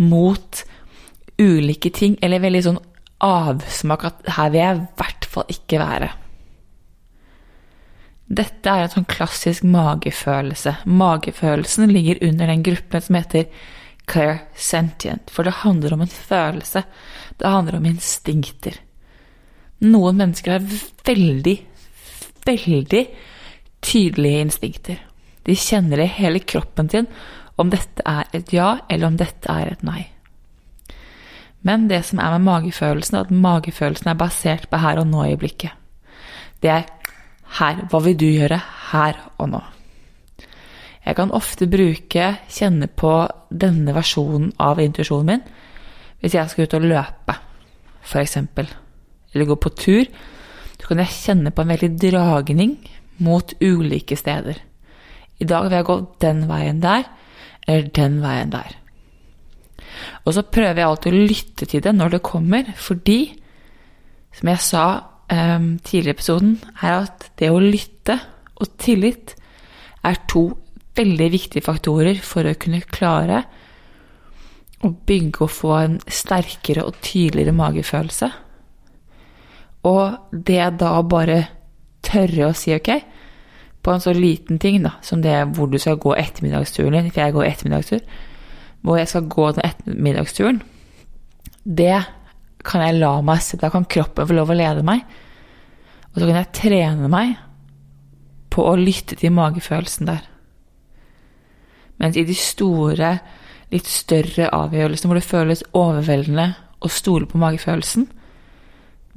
mot 0.00 0.62
ulike 1.40 1.92
ting, 1.94 2.16
eller 2.22 2.42
veldig 2.42 2.64
sånn 2.66 2.80
avsmak 3.24 4.06
at 4.08 4.32
her 4.36 4.50
vil 4.52 4.62
jeg 4.62 4.80
i 4.80 4.88
hvert 5.00 5.28
fall 5.30 5.54
ikke 5.54 5.80
være. 5.82 6.10
Dette 8.30 8.70
er 8.70 8.84
en 8.84 8.92
sånn 8.92 9.08
klassisk 9.10 9.64
magefølelse. 9.66 10.76
Magefølelsen 10.86 11.90
ligger 11.90 12.20
under 12.28 12.52
den 12.52 12.62
gruppen 12.66 13.02
som 13.02 13.18
heter 13.18 13.48
clair 14.10 14.44
sentient, 14.54 15.30
for 15.30 15.46
det 15.46 15.62
handler 15.64 15.96
om 15.96 16.04
en 16.04 16.12
følelse. 16.12 16.84
Det 17.38 17.50
handler 17.50 17.78
om 17.78 17.88
instinkter. 17.90 18.78
Noen 19.80 20.18
mennesker 20.20 20.58
har 20.58 20.80
veldig 21.08 21.56
veldig 22.46 23.04
tydelige 23.80 24.40
instinkter. 24.40 25.09
De 25.46 25.56
kjenner 25.56 26.02
i 26.02 26.08
hele 26.10 26.42
kroppen 26.42 26.90
sin 26.92 27.08
om 27.60 27.70
dette 27.72 28.04
er 28.08 28.28
et 28.36 28.52
ja, 28.54 28.78
eller 28.88 29.10
om 29.10 29.18
dette 29.20 29.52
er 29.52 29.72
et 29.72 29.82
nei. 29.84 30.06
Men 31.66 31.88
det 31.90 32.02
som 32.08 32.20
er 32.22 32.38
med 32.38 32.46
magefølelsen, 32.46 33.18
er 33.18 33.26
at 33.28 33.34
magefølelsen 33.34 34.08
er 34.08 34.20
basert 34.20 34.70
på 34.70 34.80
her 34.80 35.00
og 35.02 35.10
nå 35.10 35.26
i 35.28 35.36
blikket. 35.40 35.76
Det 36.60 36.72
er 36.72 36.86
her. 37.58 37.84
Hva 37.90 38.00
vil 38.04 38.16
du 38.16 38.26
gjøre 38.28 38.60
her 38.92 39.20
og 39.36 39.52
nå? 39.52 39.60
Jeg 41.04 41.16
kan 41.16 41.32
ofte 41.36 41.68
bruke, 41.68 42.26
kjenne 42.52 42.86
på 42.88 43.12
denne 43.50 43.94
versjonen 43.96 44.52
av 44.60 44.80
intuisjonen 44.82 45.30
min 45.32 45.48
hvis 46.20 46.34
jeg 46.36 46.50
skal 46.52 46.66
ut 46.66 46.74
og 46.76 46.82
løpe, 46.84 47.34
f.eks., 48.04 48.36
eller 48.36 49.46
gå 49.48 49.54
på 49.56 49.70
tur. 49.72 50.08
Så 50.76 50.88
kan 50.88 51.00
jeg 51.00 51.14
kjenne 51.14 51.52
på 51.54 51.64
en 51.64 51.72
veldig 51.72 51.88
dragning 51.96 52.74
mot 53.24 53.54
ulike 53.60 54.18
steder. 54.20 54.58
I 55.40 55.48
dag 55.48 55.68
vil 55.68 55.78
jeg 55.78 55.88
gå 55.88 55.96
den 56.22 56.44
veien 56.50 56.82
der, 56.82 57.06
eller 57.66 57.90
den 57.96 58.20
veien 58.22 58.52
der. 58.52 58.76
Og 60.24 60.34
så 60.36 60.44
prøver 60.46 60.80
jeg 60.80 60.88
alltid 60.88 61.16
å 61.16 61.28
lytte 61.30 61.68
til 61.70 61.84
det 61.84 61.94
når 61.96 62.16
det 62.16 62.26
kommer, 62.26 62.72
fordi, 62.76 63.20
som 64.36 64.52
jeg 64.52 64.64
sa 64.64 64.84
um, 65.32 65.70
tidligere 65.78 66.12
i 66.12 66.16
episoden, 66.18 66.56
er 66.82 66.96
at 67.06 67.30
det 67.40 67.50
å 67.50 67.62
lytte 67.62 68.18
og 68.60 68.76
tillit 68.80 69.34
er 70.06 70.20
to 70.28 70.50
veldig 70.96 71.30
viktige 71.32 71.64
faktorer 71.64 72.20
for 72.24 72.46
å 72.46 72.56
kunne 72.60 72.82
klare 72.84 73.44
å 74.84 74.90
bygge 75.06 75.44
og 75.44 75.52
få 75.52 75.72
en 75.76 75.96
sterkere 76.08 76.84
og 76.88 76.98
tydeligere 77.04 77.56
magefølelse. 77.56 78.30
Og 79.88 80.36
det 80.48 80.62
da 80.80 80.92
bare 81.08 81.40
tørre 82.04 82.48
å 82.48 82.56
si 82.56 82.72
ok, 82.74 82.90
på 83.82 83.92
en 83.92 84.02
så 84.02 84.12
liten 84.12 84.58
ting 84.60 84.82
da, 84.84 84.96
som 85.02 85.22
det 85.24 85.32
er 85.32 85.48
hvor 85.48 85.70
du 85.70 85.78
skal 85.80 85.98
gå 86.00 86.12
ettermiddagsturen 86.18 86.98
din, 86.98 87.10
for 87.10 87.22
jeg 87.22 87.36
går 87.36 87.48
ettermiddagstur, 87.48 88.00
hvor 88.84 88.98
jeg 89.00 89.08
skal 89.08 89.28
gå 89.28 89.50
den 89.56 89.64
ettermiddagsturen, 89.64 90.62
det 91.64 91.96
kan 92.64 92.84
jeg 92.84 92.98
la 93.00 93.12
meg 93.24 93.42
se. 93.44 93.58
Da 93.60 93.70
kan 93.72 93.88
kroppen 93.88 94.28
få 94.28 94.36
lov 94.36 94.52
å 94.52 94.56
lede 94.56 94.84
meg. 94.84 95.04
Og 96.10 96.20
så 96.20 96.26
kan 96.26 96.40
jeg 96.40 96.52
trene 96.56 97.10
meg 97.12 97.36
på 98.50 98.64
å 98.66 98.76
lytte 98.78 99.16
til 99.20 99.32
magefølelsen 99.32 100.08
der. 100.08 100.24
Mens 102.00 102.16
i 102.16 102.24
de 102.26 102.36
store, 102.36 103.12
litt 103.70 103.88
større 103.88 104.48
avgjørelsene 104.56 105.10
hvor 105.10 105.20
det 105.20 105.28
føles 105.28 105.64
overveldende 105.76 106.48
å 106.80 106.90
stole 106.90 107.28
på 107.28 107.38
magefølelsen, 107.40 108.08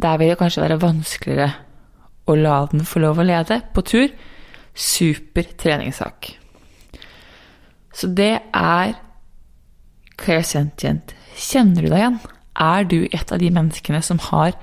der 0.04 0.20
vil 0.20 0.34
det 0.34 0.40
kanskje 0.40 0.66
være 0.66 0.82
vanskeligere 0.82 1.50
å 2.28 2.36
la 2.38 2.60
den 2.72 2.86
få 2.88 3.02
lov 3.04 3.20
å 3.20 3.26
lede 3.28 3.60
på 3.74 3.84
tur 3.88 4.12
super 4.74 5.48
treningssak. 5.58 6.34
Så 7.94 8.10
det 8.10 8.40
er 8.54 8.96
Claire 10.18 10.46
Sentient. 10.48 11.14
Kjenner 11.38 11.86
du 11.86 11.90
deg 11.90 12.00
igjen? 12.00 12.22
Er 12.54 12.88
du 12.90 12.98
et 13.06 13.34
av 13.34 13.42
de 13.42 13.50
menneskene 13.54 14.02
som 14.06 14.22
har 14.30 14.58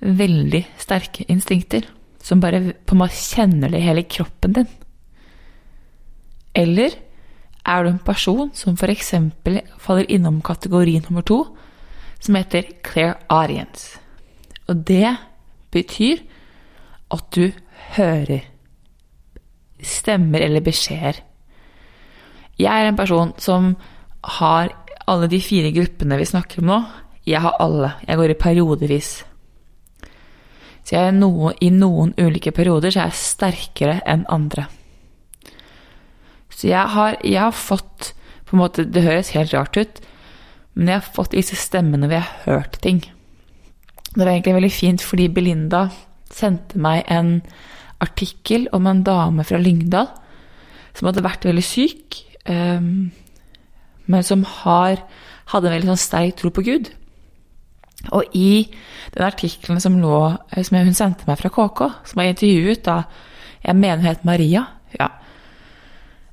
veldig 0.00 0.64
sterke 0.80 1.26
instinkter? 1.32 1.86
Som 2.24 2.40
bare 2.40 2.72
på 2.86 2.96
en 2.96 3.02
måte 3.02 3.20
kjenner 3.20 3.72
det 3.72 3.80
i 3.80 3.88
hele 3.88 4.06
kroppen 4.08 4.56
din? 4.56 4.70
Eller 6.56 6.96
er 7.64 7.84
du 7.84 7.90
en 7.90 8.00
person 8.04 8.50
som 8.54 8.76
f.eks. 8.78 9.12
faller 9.80 10.08
innom 10.12 10.40
kategori 10.44 11.00
nummer 11.06 11.24
to, 11.26 11.42
som 12.20 12.36
heter 12.38 12.70
clear 12.84 13.18
audience? 13.28 13.98
Og 14.68 14.84
det 14.88 15.16
betyr 15.72 16.22
at 17.12 17.28
du 17.34 17.50
hører 17.96 18.53
stemmer 19.88 20.44
eller 20.44 20.64
beskjeder. 20.64 21.20
Jeg 22.58 22.70
er 22.70 22.88
en 22.88 22.98
person 22.98 23.32
som 23.38 23.74
har 24.38 24.72
alle 25.10 25.28
de 25.28 25.40
fire 25.42 25.72
gruppene 25.74 26.18
vi 26.20 26.28
snakker 26.28 26.62
om 26.62 26.70
nå. 26.70 26.80
Jeg 27.26 27.40
har 27.44 27.56
alle. 27.60 27.94
Jeg 28.06 28.20
går 28.20 28.32
i 28.34 28.40
periodevis. 28.40 29.10
Så 30.84 30.96
jeg 30.96 31.08
er 31.08 31.16
noe, 31.16 31.54
i 31.64 31.70
noen 31.72 32.12
ulike 32.20 32.52
perioder 32.52 32.92
så 32.92 33.02
er 33.04 33.12
jeg 33.12 33.22
sterkere 33.24 33.98
enn 34.08 34.26
andre. 34.32 34.66
Så 36.52 36.68
jeg 36.68 36.92
har, 36.94 37.16
jeg 37.24 37.40
har 37.40 37.56
fått 37.56 38.12
på 38.44 38.56
en 38.56 38.60
måte, 38.60 38.84
Det 38.84 39.02
høres 39.02 39.32
helt 39.34 39.54
rart 39.54 39.76
ut, 39.76 40.00
men 40.74 40.88
jeg 40.88 41.00
har 41.00 41.14
fått 41.16 41.32
disse 41.32 41.56
stemmene 41.56 42.06
hvor 42.06 42.18
jeg 42.18 42.28
har 42.28 42.44
hørt 42.44 42.76
ting. 42.84 43.00
Det 44.14 44.20
var 44.20 44.30
egentlig 44.34 44.54
veldig 44.54 44.72
fint 44.72 45.02
fordi 45.02 45.28
Belinda 45.32 45.88
sendte 46.30 46.78
meg 46.78 47.02
en 47.10 47.40
artikkel 48.02 48.68
om 48.72 48.86
en 48.86 49.02
dame 49.06 49.44
fra 49.46 49.60
Lyngdal 49.60 50.10
som 50.94 51.08
hadde 51.08 51.24
vært 51.24 51.46
veldig 51.46 51.64
syk, 51.66 52.20
um, 52.46 53.10
men 54.06 54.26
som 54.26 54.44
har, 54.62 55.00
hadde 55.50 55.70
en 55.70 55.74
veldig 55.74 55.90
sånn 55.92 56.04
sterk 56.04 56.38
tro 56.38 56.52
på 56.54 56.64
Gud. 56.66 56.90
Og 58.12 58.36
i 58.36 58.66
den 59.14 59.24
artikkelen 59.24 59.80
som, 59.80 59.96
lå, 60.00 60.20
eh, 60.52 60.62
som 60.62 60.76
hun 60.76 60.96
sendte 60.96 61.26
meg 61.28 61.40
fra 61.40 61.50
KK, 61.52 61.80
som 62.04 62.20
var 62.20 62.30
intervjuet 62.30 62.84
da 62.84 63.04
Jeg 63.64 63.76
mener 63.80 64.02
hun 64.02 64.10
het 64.10 64.24
Maria. 64.28 64.66
Ja. 64.98 65.06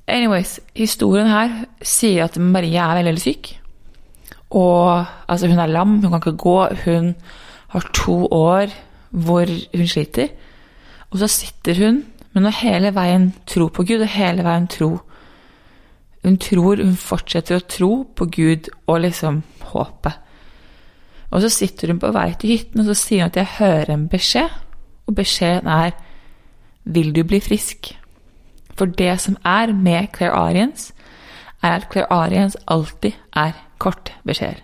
Anyways, 0.05 0.59
historien 0.75 1.29
her 1.31 1.53
sier 1.79 2.25
at 2.25 2.35
Maria 2.35 2.89
er 2.89 2.97
veldig, 2.97 3.13
veldig 3.13 3.21
syk. 3.23 3.53
Og 4.51 5.05
altså, 5.31 5.47
hun 5.47 5.59
er 5.63 5.71
lam, 5.71 6.01
hun 6.01 6.11
kan 6.11 6.19
ikke 6.19 6.35
gå. 6.35 6.57
Hun 6.83 7.15
har 7.71 7.87
to 7.95 8.27
år 8.27 8.67
hvor 9.11 9.47
hun 9.47 9.87
sliter. 9.87 10.27
Og 11.11 11.19
så 11.19 11.27
sitter 11.27 11.79
hun, 11.79 12.03
men 12.31 12.47
hun 12.47 12.55
hele 12.55 12.93
veien 12.95 13.31
tror 13.49 13.71
på 13.75 13.83
Gud, 13.87 14.01
og 14.01 14.13
hele 14.15 14.45
veien 14.47 14.67
tro 14.71 14.99
Hun 16.21 16.37
tror, 16.37 16.77
hun 16.77 16.93
fortsetter 16.95 17.57
å 17.57 17.65
tro 17.65 18.03
på 18.15 18.27
Gud 18.29 18.67
og 18.85 18.99
liksom 19.01 19.39
håpet. 19.71 20.19
Og 21.31 21.41
så 21.41 21.49
sitter 21.49 21.89
hun 21.89 21.99
på 21.99 22.11
vei 22.13 22.27
til 22.37 22.51
hytten, 22.53 22.83
og 22.83 22.91
så 22.91 22.95
sier 22.99 23.23
hun 23.23 23.31
at 23.31 23.39
jeg 23.39 23.55
hører 23.57 23.89
en 23.89 24.03
beskjed, 24.11 24.53
og 25.07 25.15
beskjeden 25.17 25.67
er 25.67 25.95
Vil 26.83 27.09
du 27.13 27.23
bli 27.23 27.39
frisk? 27.41 27.95
For 28.77 28.85
det 28.85 29.19
som 29.21 29.37
er 29.45 29.73
med 29.73 30.13
Claire 30.13 30.37
Arians, 30.37 30.91
er 31.63 31.79
at 31.79 31.89
Claire 31.91 32.13
Arians 32.13 32.57
alltid 32.67 33.17
er 33.33 33.57
kort 33.79 34.13
beskjeder. 34.25 34.61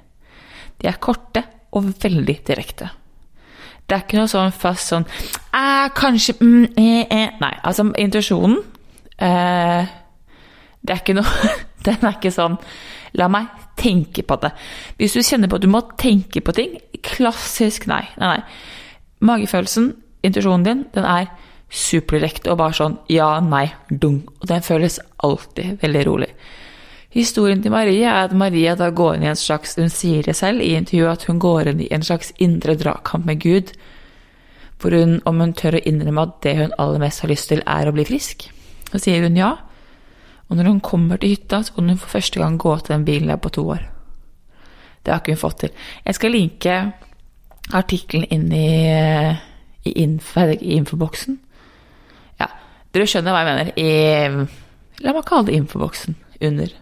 De 0.82 0.88
er 0.88 1.02
korte 1.02 1.44
og 1.74 1.90
veldig 2.04 2.38
direkte. 2.48 2.90
Det 3.88 3.96
er 3.96 4.04
ikke 4.04 4.20
noe 4.20 4.32
sånn 4.32 4.52
fast 4.52 4.92
sånn 4.92 5.06
eh, 5.08 5.88
Kanskje 5.96 6.36
mm, 6.42 6.66
eh, 6.76 7.06
eh. 7.08 7.38
Nei, 7.40 7.54
altså 7.64 7.88
intuisjonen 7.96 8.58
eh, 9.24 9.94
Det 10.82 10.96
er 10.96 11.02
ikke 11.02 11.16
noe 11.16 11.54
Den 11.88 12.04
er 12.04 12.18
ikke 12.18 12.34
sånn 12.36 12.60
La 13.18 13.30
meg 13.32 13.48
tenke 13.78 14.24
på 14.26 14.36
det. 14.42 14.50
Hvis 14.98 15.14
du 15.16 15.22
kjenner 15.22 15.50
på 15.50 15.60
at 15.60 15.64
du 15.64 15.70
må 15.72 15.84
tenke 16.02 16.42
på 16.44 16.54
ting 16.58 16.76
Klassisk 17.06 17.88
nei. 17.90 18.04
Nei, 18.20 18.34
nei. 18.36 18.42
Magefølelsen, 19.28 19.92
intuisjonen 20.26 20.66
din, 20.66 20.82
den 20.94 21.06
er 21.08 21.30
superdirekte 21.74 22.52
og 22.52 22.60
bare 22.60 22.76
sånn 22.78 22.98
ja, 23.12 23.30
nei, 23.42 23.66
dung. 23.90 24.20
Og 24.42 24.50
den 24.50 24.66
føles 24.66 25.00
alltid 25.26 25.80
veldig 25.82 26.04
rolig. 26.08 26.30
Historien 27.16 27.62
til 27.64 27.72
Maria 27.72 28.12
er 28.12 28.26
at 28.28 28.36
Maria 28.36 28.74
da 28.76 28.90
går 28.92 29.16
inn 29.16 29.24
i 29.24 29.30
en 29.32 29.40
slags 29.40 29.78
Hun 29.80 29.92
sier 29.94 30.26
det 30.28 30.36
selv 30.36 30.62
i 30.62 30.74
intervjuet 30.76 31.14
at 31.14 31.30
hun 31.30 31.40
går 31.40 31.72
inn 31.72 31.86
i 31.86 31.92
en 31.96 32.04
slags 32.04 32.34
indre 32.44 32.76
dragkamp 32.76 33.26
med 33.26 33.40
Gud. 33.42 33.72
For 34.78 34.94
hun, 34.94 35.22
om 35.26 35.40
hun 35.42 35.56
tør 35.58 35.80
å 35.80 35.86
innrømme 35.88 36.28
at 36.28 36.36
det 36.46 36.58
hun 36.60 36.76
aller 36.78 37.02
mest 37.02 37.24
har 37.24 37.32
lyst 37.32 37.50
til, 37.50 37.64
er 37.66 37.88
å 37.88 37.96
bli 37.96 38.06
frisk. 38.06 38.50
Så 38.92 39.02
sier 39.02 39.24
hun 39.24 39.40
ja. 39.40 39.56
Og 40.48 40.60
når 40.60 40.70
hun 40.70 40.82
kommer 40.84 41.20
til 41.20 41.34
hytta, 41.34 41.64
så 41.64 41.74
kan 41.76 41.90
hun 41.90 42.00
for 42.00 42.20
første 42.20 42.40
gang 42.40 42.60
gå 42.62 42.76
til 42.80 42.94
den 42.94 43.08
bilen 43.08 43.32
der 43.32 43.40
på 43.42 43.52
to 43.56 43.66
år. 43.74 43.88
Det 45.04 45.14
har 45.14 45.24
ikke 45.24 45.36
hun 45.38 45.42
fått 45.42 45.62
til. 45.64 45.74
Jeg 46.06 46.18
skal 46.20 46.36
linke 46.36 46.78
artikkelen 47.76 48.28
inn 48.32 48.48
i, 48.56 48.70
i, 49.88 49.94
info, 50.04 50.46
i 50.54 50.78
infoboksen. 50.78 51.40
Ja, 52.40 52.52
dere 52.94 53.08
skjønner 53.10 53.36
hva 53.36 53.44
jeg 53.44 53.50
mener. 53.50 53.72
I, 53.80 55.04
la 55.04 55.16
meg 55.16 55.28
kalle 55.28 55.50
det 55.50 55.58
infoboksen 55.58 56.20
under. 56.48 56.76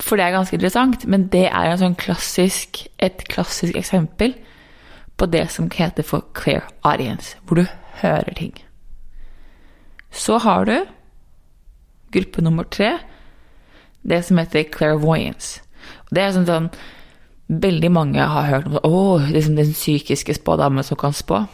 For 0.00 0.18
det 0.18 0.26
er 0.26 0.34
ganske 0.36 0.56
interessant, 0.56 1.06
men 1.08 1.28
det 1.32 1.46
er 1.48 1.76
sånn 1.80 1.96
klassisk, 1.98 2.84
et 3.00 3.24
klassisk 3.32 3.76
eksempel 3.78 4.34
på 5.16 5.28
det 5.32 5.46
som 5.50 5.70
heter 5.72 6.04
for 6.04 6.26
clear 6.36 6.66
audience, 6.84 7.36
hvor 7.44 7.62
du 7.62 7.66
hører 8.02 8.34
ting. 8.36 8.52
Så 10.12 10.38
har 10.38 10.68
du 10.68 10.76
gruppe 12.12 12.42
nummer 12.42 12.64
tre, 12.64 12.98
det 14.02 14.24
som 14.24 14.38
heter 14.38 14.68
clairvoyance. 14.72 15.62
Det 16.10 16.22
er 16.22 16.36
sånn, 16.36 16.46
sånn 16.48 16.70
Veldig 17.46 17.92
mange 17.94 18.24
har 18.26 18.48
hørt 18.50 18.64
om 18.66 18.72
det. 18.74 19.28
Liksom 19.36 19.54
den 19.54 19.68
psykiske 19.70 20.34
spådamen 20.34 20.82
som 20.82 20.98
kan 20.98 21.12
spå. 21.14 21.44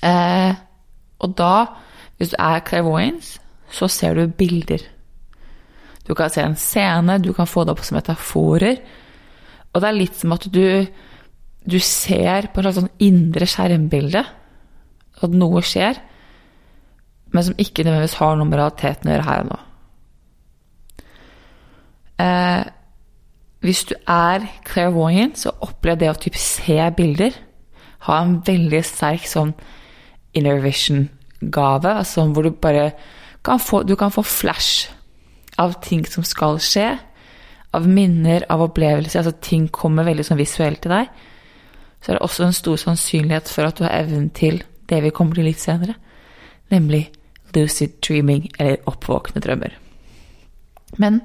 Eh, 0.00 0.54
og 1.20 1.34
da, 1.36 1.66
hvis 2.16 2.32
du 2.32 2.38
er 2.40 2.64
clairvoyance, 2.64 3.36
så 3.68 3.88
ser 3.88 4.16
du 4.16 4.32
bilder. 4.32 4.80
Du 6.04 6.12
kan 6.16 6.30
se 6.30 6.44
en 6.44 6.56
scene, 6.58 7.18
du 7.22 7.32
kan 7.32 7.48
få 7.48 7.64
det 7.64 7.74
opp 7.74 7.84
som 7.84 7.96
metaforer. 7.98 8.80
Og 9.72 9.80
det 9.80 9.88
er 9.88 9.96
litt 9.96 10.18
som 10.20 10.34
at 10.36 10.46
du, 10.52 10.84
du 11.64 11.78
ser 11.80 12.50
på 12.52 12.60
et 12.60 12.66
slags 12.66 12.80
sånn 12.82 12.92
indre 13.02 13.48
skjermbilde 13.48 14.22
At 15.24 15.34
noe 15.34 15.62
skjer, 15.64 15.98
men 17.34 17.46
som 17.46 17.58
ikke 17.58 17.82
nødvendigvis 17.86 18.18
har 18.20 18.36
noe 18.38 18.46
med 18.50 18.60
realiteten 18.60 19.08
å 19.08 19.14
gjøre 19.14 19.26
her 19.28 19.44
og 19.44 19.48
nå. 19.50 19.58
Eh, 22.24 22.64
hvis 23.64 23.82
du 23.88 23.94
er 24.10 24.44
clairvoyant, 24.68 25.38
så 25.40 25.54
opplev 25.64 25.98
det 26.02 26.10
å 26.12 26.18
typ 26.20 26.36
se 26.38 26.76
bilder. 26.98 27.34
Ha 28.06 28.18
en 28.20 28.36
veldig 28.44 28.82
sterk 28.86 29.24
sånn 29.30 29.54
inner 30.36 30.60
vision-gave, 30.62 31.94
altså 32.02 32.26
hvor 32.28 32.46
du 32.46 32.52
bare 32.52 32.90
kan 33.46 33.62
få, 33.62 33.82
du 33.86 33.94
kan 33.96 34.12
få 34.14 34.22
flash 34.26 34.90
av 35.60 35.76
ting 35.84 36.04
som 36.08 36.26
skal 36.26 36.58
skje. 36.62 36.94
Av 37.74 37.86
minner, 37.90 38.46
av 38.50 38.62
opplevelser. 38.68 39.20
altså 39.20 39.34
Ting 39.42 39.68
kommer 39.68 40.06
veldig 40.06 40.26
sånn 40.26 40.40
visuelt 40.40 40.82
til 40.84 40.94
deg. 40.94 41.10
Så 42.00 42.12
er 42.12 42.18
det 42.18 42.26
også 42.26 42.46
en 42.46 42.56
stor 42.56 42.80
sannsynlighet 42.80 43.50
for 43.50 43.66
at 43.66 43.78
du 43.78 43.86
har 43.86 43.96
evnen 43.96 44.28
til 44.36 44.62
det 44.90 45.00
vi 45.02 45.12
kommer 45.14 45.38
til 45.38 45.48
litt 45.48 45.62
senere, 45.62 45.94
nemlig 46.70 47.06
lucid 47.54 47.96
dreaming, 48.04 48.50
eller 48.58 48.82
oppvåkne 48.90 49.40
drømmer. 49.40 49.72
Men 51.00 51.20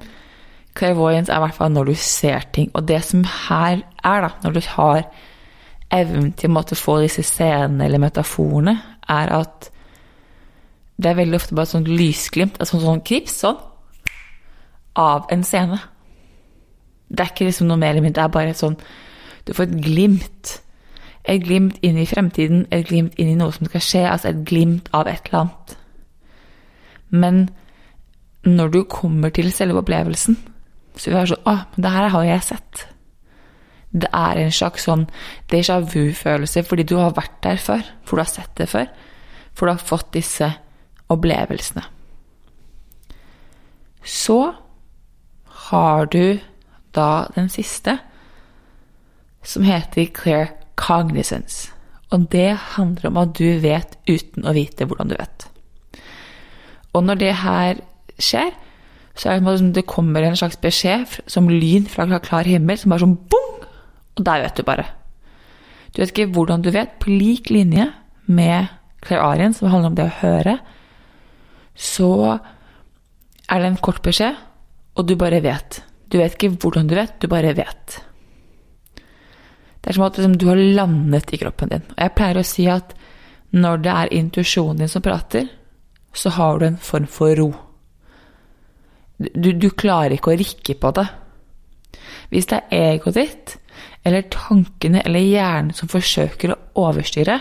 clairvoyance 0.78 1.32
er 1.32 1.40
i 1.40 1.44
hvert 1.44 1.58
fall 1.58 1.74
når 1.74 1.90
du 1.90 1.94
ser 2.00 2.46
ting. 2.54 2.70
Og 2.74 2.86
det 2.88 3.02
som 3.04 3.24
her 3.48 3.82
er, 3.82 4.24
da, 4.24 4.30
når 4.44 4.56
du 4.56 4.60
har 4.76 5.02
evnen 5.90 6.32
til 6.38 6.56
å 6.56 6.78
få 6.78 7.00
disse 7.02 7.24
scenene 7.26 7.84
eller 7.86 8.02
metaforene, 8.02 8.76
er 9.10 9.34
at 9.40 9.70
det 11.00 11.10
er 11.10 11.18
veldig 11.18 11.38
ofte 11.40 11.56
bare 11.56 11.68
et 11.68 11.74
sånt 11.74 11.88
lysglimt, 11.88 12.60
et 12.60 12.68
sånt, 12.68 12.84
sånt 12.84 13.06
krips, 13.08 13.40
sånn, 13.42 13.58
av 15.00 15.30
en 15.32 15.44
scene. 15.46 15.78
Det 17.10 17.24
er 17.24 17.32
ikke 17.32 17.48
liksom 17.48 17.70
noe 17.70 17.80
mer 17.80 17.94
eller 17.94 18.04
mindre, 18.06 18.20
det 18.20 18.28
er 18.28 18.34
bare 18.36 18.52
et 18.54 18.60
sånn 18.60 18.76
Du 19.46 19.54
får 19.56 19.70
et 19.70 19.78
glimt. 19.82 20.58
Et 21.24 21.40
glimt 21.42 21.78
inn 21.84 21.98
i 21.98 22.06
fremtiden, 22.08 22.66
et 22.70 22.86
glimt 22.88 23.16
inn 23.18 23.32
i 23.32 23.38
noe 23.38 23.52
som 23.52 23.66
skal 23.68 23.82
skje, 23.84 24.04
altså 24.08 24.30
et 24.30 24.44
glimt 24.46 24.88
av 24.96 25.08
et 25.08 25.26
eller 25.28 25.40
annet. 25.40 25.74
Men 27.10 27.40
når 28.46 28.72
du 28.72 28.80
kommer 28.88 29.32
til 29.34 29.50
selve 29.52 29.82
opplevelsen, 29.82 30.38
så 30.96 31.10
vil 31.10 31.16
det 31.16 31.20
være 31.20 31.32
sånn 31.34 31.50
Å, 31.50 31.56
men 31.74 31.84
det 31.84 31.92
her 31.96 32.08
har 32.14 32.26
jeg 32.28 32.46
sett. 32.46 32.82
Det 33.90 34.10
er 34.14 34.38
en 34.38 34.52
slags 34.54 34.86
sånn 34.86 35.06
déjà 35.50 35.80
vu-følelse 35.82 36.62
fordi 36.66 36.86
du 36.86 36.96
har 37.00 37.16
vært 37.16 37.40
der 37.42 37.58
før. 37.58 37.82
For 38.04 38.16
du 38.16 38.22
har 38.22 38.30
sett 38.30 38.52
det 38.60 38.68
før. 38.70 38.86
For 39.52 39.66
du 39.66 39.74
har 39.74 39.88
fått 39.90 40.12
disse 40.14 40.46
opplevelsene. 41.10 41.82
Så 44.06 44.38
har 45.70 46.08
du 46.10 46.38
da 46.94 47.26
den 47.34 47.48
siste, 47.48 47.98
som 49.42 49.64
heter 49.64 50.10
clear 50.14 50.50
cognizance. 50.76 51.70
Og 52.10 52.26
det 52.32 52.56
handler 52.76 53.10
om 53.10 53.20
at 53.22 53.36
du 53.38 53.46
vet 53.62 53.96
uten 54.10 54.46
å 54.46 54.54
vite 54.56 54.84
hvordan 54.84 55.12
du 55.12 55.16
vet. 55.18 55.46
Og 56.92 57.06
når 57.06 57.20
det 57.20 57.34
her 57.44 57.82
skjer, 58.18 58.50
så 59.14 59.30
er 59.30 59.40
det 59.40 59.58
som 59.60 59.72
det 59.74 59.86
kommer 59.86 60.24
en 60.24 60.38
slags 60.38 60.58
beskjed 60.60 61.20
som 61.30 61.48
lyn 61.50 61.86
fra 61.90 62.06
klar 62.18 62.48
himmel, 62.48 62.78
som 62.78 62.90
bare 62.90 63.04
sånn 63.04 63.18
bong! 63.30 63.62
Og 64.18 64.24
der 64.26 64.42
vet 64.42 64.58
du 64.58 64.66
bare. 64.66 64.86
Du 65.94 66.00
vet 66.00 66.12
ikke 66.12 66.32
hvordan 66.34 66.62
du 66.62 66.70
vet, 66.74 66.98
på 66.98 67.10
lik 67.10 67.50
linje 67.50 67.90
med 68.26 68.70
clairarien, 69.02 69.54
som 69.54 69.70
handler 69.70 69.90
om 69.90 69.98
det 69.98 70.06
å 70.08 70.18
høre, 70.20 70.58
så 71.74 72.38
er 73.50 73.60
det 73.60 73.70
en 73.70 73.82
kort 73.82 74.02
beskjed, 74.04 74.38
og 75.00 75.08
du 75.08 75.16
bare 75.18 75.40
vet. 75.44 75.80
Du 76.10 76.18
vet 76.20 76.36
ikke 76.36 76.52
hvordan 76.60 76.88
du 76.90 76.96
vet, 76.98 77.16
du 77.22 77.28
bare 77.30 77.54
vet. 77.56 78.00
Det 79.80 79.88
er 79.88 79.96
som 79.96 80.04
at 80.04 80.18
liksom, 80.18 80.36
du 80.36 80.48
har 80.50 80.60
landet 80.60 81.32
i 81.32 81.40
kroppen 81.40 81.72
din. 81.72 81.86
Og 81.94 82.02
jeg 82.04 82.14
pleier 82.16 82.40
å 82.40 82.46
si 82.46 82.66
at 82.68 82.92
når 83.56 83.80
det 83.84 83.94
er 83.94 84.12
intuisjonen 84.18 84.82
din 84.82 84.92
som 84.92 85.02
prater, 85.02 85.48
så 86.12 86.32
har 86.36 86.58
du 86.58 86.66
en 86.66 86.80
form 86.82 87.06
for 87.10 87.32
ro. 87.38 87.48
Du, 89.20 89.52
du 89.52 89.70
klarer 89.70 90.16
ikke 90.16 90.34
å 90.34 90.38
rikke 90.40 90.76
på 90.80 90.92
det. 90.96 91.06
Hvis 92.30 92.50
det 92.50 92.60
er 92.60 92.94
egoet 92.94 93.16
ditt, 93.16 93.56
eller 94.06 94.28
tankene 94.32 95.02
eller 95.04 95.24
hjernen 95.24 95.74
som 95.76 95.90
forsøker 95.90 96.54
å 96.54 96.60
overstyre, 96.86 97.38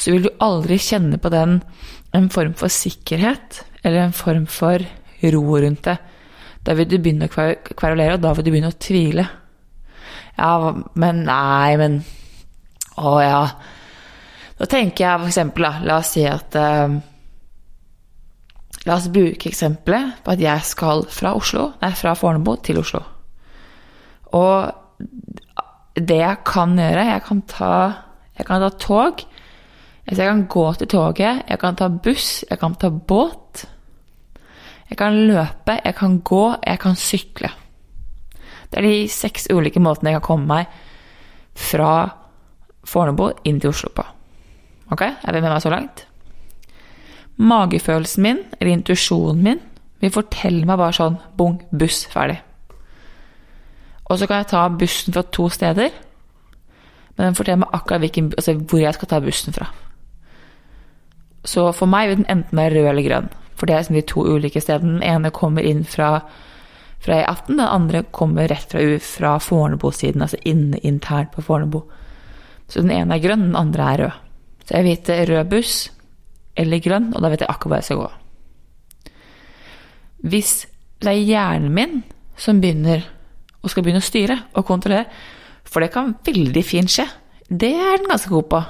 så 0.00 0.14
vil 0.14 0.28
du 0.28 0.30
aldri 0.40 0.78
kjenne 0.80 1.18
på 1.20 1.32
den 1.32 1.58
en 2.16 2.30
form 2.32 2.54
for 2.58 2.72
sikkerhet 2.72 3.62
eller 3.82 4.06
en 4.06 4.16
form 4.16 4.46
for 4.50 4.84
ro 5.20 5.44
rundt 5.60 5.84
det. 5.84 5.98
Da 6.64 6.74
vil 6.76 6.88
du 6.88 6.98
begynne 6.98 7.28
å 7.28 7.32
kverulere, 7.32 8.16
og 8.16 8.24
da 8.24 8.32
vil 8.36 8.46
du 8.46 8.50
begynne 8.52 8.72
å 8.72 8.80
tvile. 8.80 9.26
Ja, 10.36 10.72
men 10.94 11.24
nei, 11.26 11.76
men 11.80 12.00
Å 13.00 13.12
ja. 13.22 13.44
Da 14.58 14.66
tenker 14.68 15.06
jeg 15.06 15.20
for 15.22 15.30
eksempel, 15.30 15.64
da, 15.64 15.86
la 15.88 15.96
oss 16.02 16.10
si 16.16 16.24
at 16.28 16.56
uh, 16.58 16.98
La 18.86 18.96
oss 18.96 19.08
bruke 19.12 19.48
eksempelet 19.48 20.20
på 20.24 20.34
at 20.34 20.40
jeg 20.40 20.64
skal 20.68 21.04
fra 21.12 21.34
Oslo, 21.36 21.70
nei, 21.82 21.90
fra 21.96 22.14
Fornebu 22.16 22.54
til 22.64 22.80
Oslo. 22.80 23.00
Og 24.36 25.00
det 26.00 26.20
jeg 26.20 26.42
kan 26.46 26.76
gjøre 26.78 27.04
Jeg 27.08 27.22
kan 27.26 27.42
ta, 27.48 27.74
jeg 28.38 28.46
kan 28.48 28.62
ta 28.62 28.70
tog. 28.80 29.24
Jeg 30.10 30.16
kan 30.16 30.46
gå 30.48 30.64
til 30.74 30.88
toget, 30.88 31.42
jeg 31.48 31.58
kan 31.60 31.76
ta 31.76 31.88
buss, 31.88 32.44
jeg 32.50 32.58
kan 32.58 32.74
ta 32.74 32.88
båt. 32.90 33.66
Jeg 34.90 34.98
kan 34.98 35.16
løpe, 35.28 35.78
jeg 35.84 35.94
kan 35.94 36.20
gå, 36.26 36.44
jeg 36.66 36.78
kan 36.82 36.96
sykle. 36.98 37.50
Det 38.70 38.78
er 38.78 38.86
de 38.86 39.08
seks 39.10 39.48
ulike 39.50 39.82
måtene 39.82 40.12
jeg 40.12 40.20
kan 40.20 40.26
komme 40.26 40.50
meg 40.50 40.80
fra 41.54 41.92
Fornebu 42.86 43.30
inn 43.46 43.60
til 43.62 43.70
Oslo 43.70 43.90
på. 43.94 44.04
Ok, 44.90 45.02
er 45.02 45.34
vi 45.34 45.40
med 45.40 45.50
meg 45.50 45.62
så 45.62 45.70
langt? 45.70 46.06
Magefølelsen 47.40 48.22
min, 48.22 48.40
eller 48.58 48.72
intuisjonen 48.72 49.42
min, 49.42 49.60
vil 50.00 50.12
fortelle 50.14 50.66
meg 50.66 50.78
bare 50.80 50.96
sånn 50.96 51.18
bong, 51.36 51.60
buss, 51.70 52.04
ferdig. 52.10 52.40
Og 54.10 54.18
så 54.18 54.26
kan 54.26 54.42
jeg 54.42 54.50
ta 54.50 54.64
bussen 54.74 55.14
fra 55.14 55.22
to 55.22 55.46
steder, 55.52 55.92
men 57.14 57.28
den 57.28 57.36
forteller 57.38 57.62
meg 57.62 57.76
akkurat 57.76 58.02
hvilken, 58.02 58.32
altså 58.36 58.56
hvor 58.58 58.82
jeg 58.82 58.96
skal 58.96 59.10
ta 59.10 59.20
bussen 59.22 59.54
fra. 59.54 59.68
Så 61.46 61.68
for 61.76 61.90
meg 61.90 62.08
vil 62.08 62.20
den 62.20 62.30
enten 62.32 62.58
være 62.58 62.80
rød 62.80 62.90
eller 62.90 63.06
grønn, 63.06 63.30
for 63.60 63.68
det 63.68 63.76
er 63.76 63.82
liksom 63.84 63.98
de 63.98 64.06
to 64.08 64.24
ulike 64.24 64.62
stedene. 64.64 64.96
Den 64.98 65.04
ene 65.04 65.34
kommer 65.36 65.66
inn 65.66 65.84
fra 65.84 66.14
fra 67.00 67.14
E18. 67.14 67.46
Den 67.46 67.60
andre 67.60 68.02
kommer 68.02 68.48
rett 68.48 68.72
fra, 68.72 68.80
fra 69.00 69.38
Fornebu-siden, 69.40 70.22
altså 70.22 70.40
inne 70.44 70.78
internt 70.84 71.32
på 71.32 71.42
Fornebu. 71.42 71.80
Så 72.68 72.84
den 72.84 72.92
ene 72.94 73.16
er 73.16 73.24
grønn, 73.24 73.48
den 73.48 73.56
andre 73.58 73.86
er 73.92 74.02
rød. 74.04 74.18
Så 74.64 74.76
jeg 74.76 74.86
vet 74.86 75.12
rød 75.30 75.50
buss 75.50 75.76
eller 76.60 76.82
grønn, 76.84 77.12
og 77.14 77.22
da 77.22 77.30
vet 77.32 77.42
jeg 77.42 77.50
akkurat 77.50 77.70
hvor 77.70 77.80
jeg 77.80 77.88
skal 77.88 78.02
gå. 78.02 78.10
Hvis 80.30 80.52
det 81.00 81.14
er 81.14 81.24
hjernen 81.24 81.72
min 81.72 82.02
som 82.36 82.60
begynner 82.60 83.06
og 83.60 83.72
skal 83.72 83.84
begynne 83.84 84.02
å 84.02 84.04
styre 84.04 84.36
og 84.52 84.66
kontrollere, 84.68 85.08
for 85.64 85.80
det 85.80 85.92
kan 85.94 86.14
veldig 86.26 86.62
fint 86.66 86.92
skje, 86.92 87.06
det 87.48 87.72
er 87.72 87.96
den 87.96 88.10
ganske 88.10 88.30
god 88.30 88.48
på. 88.52 88.60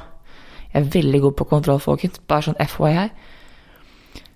Jeg 0.71 0.85
er 0.85 0.93
veldig 0.95 1.21
god 1.27 1.37
på 1.39 1.49
kontroll, 1.51 1.83
folkens, 1.83 2.23
bare 2.31 2.47
sånn 2.47 2.61
FYI. 2.63 3.09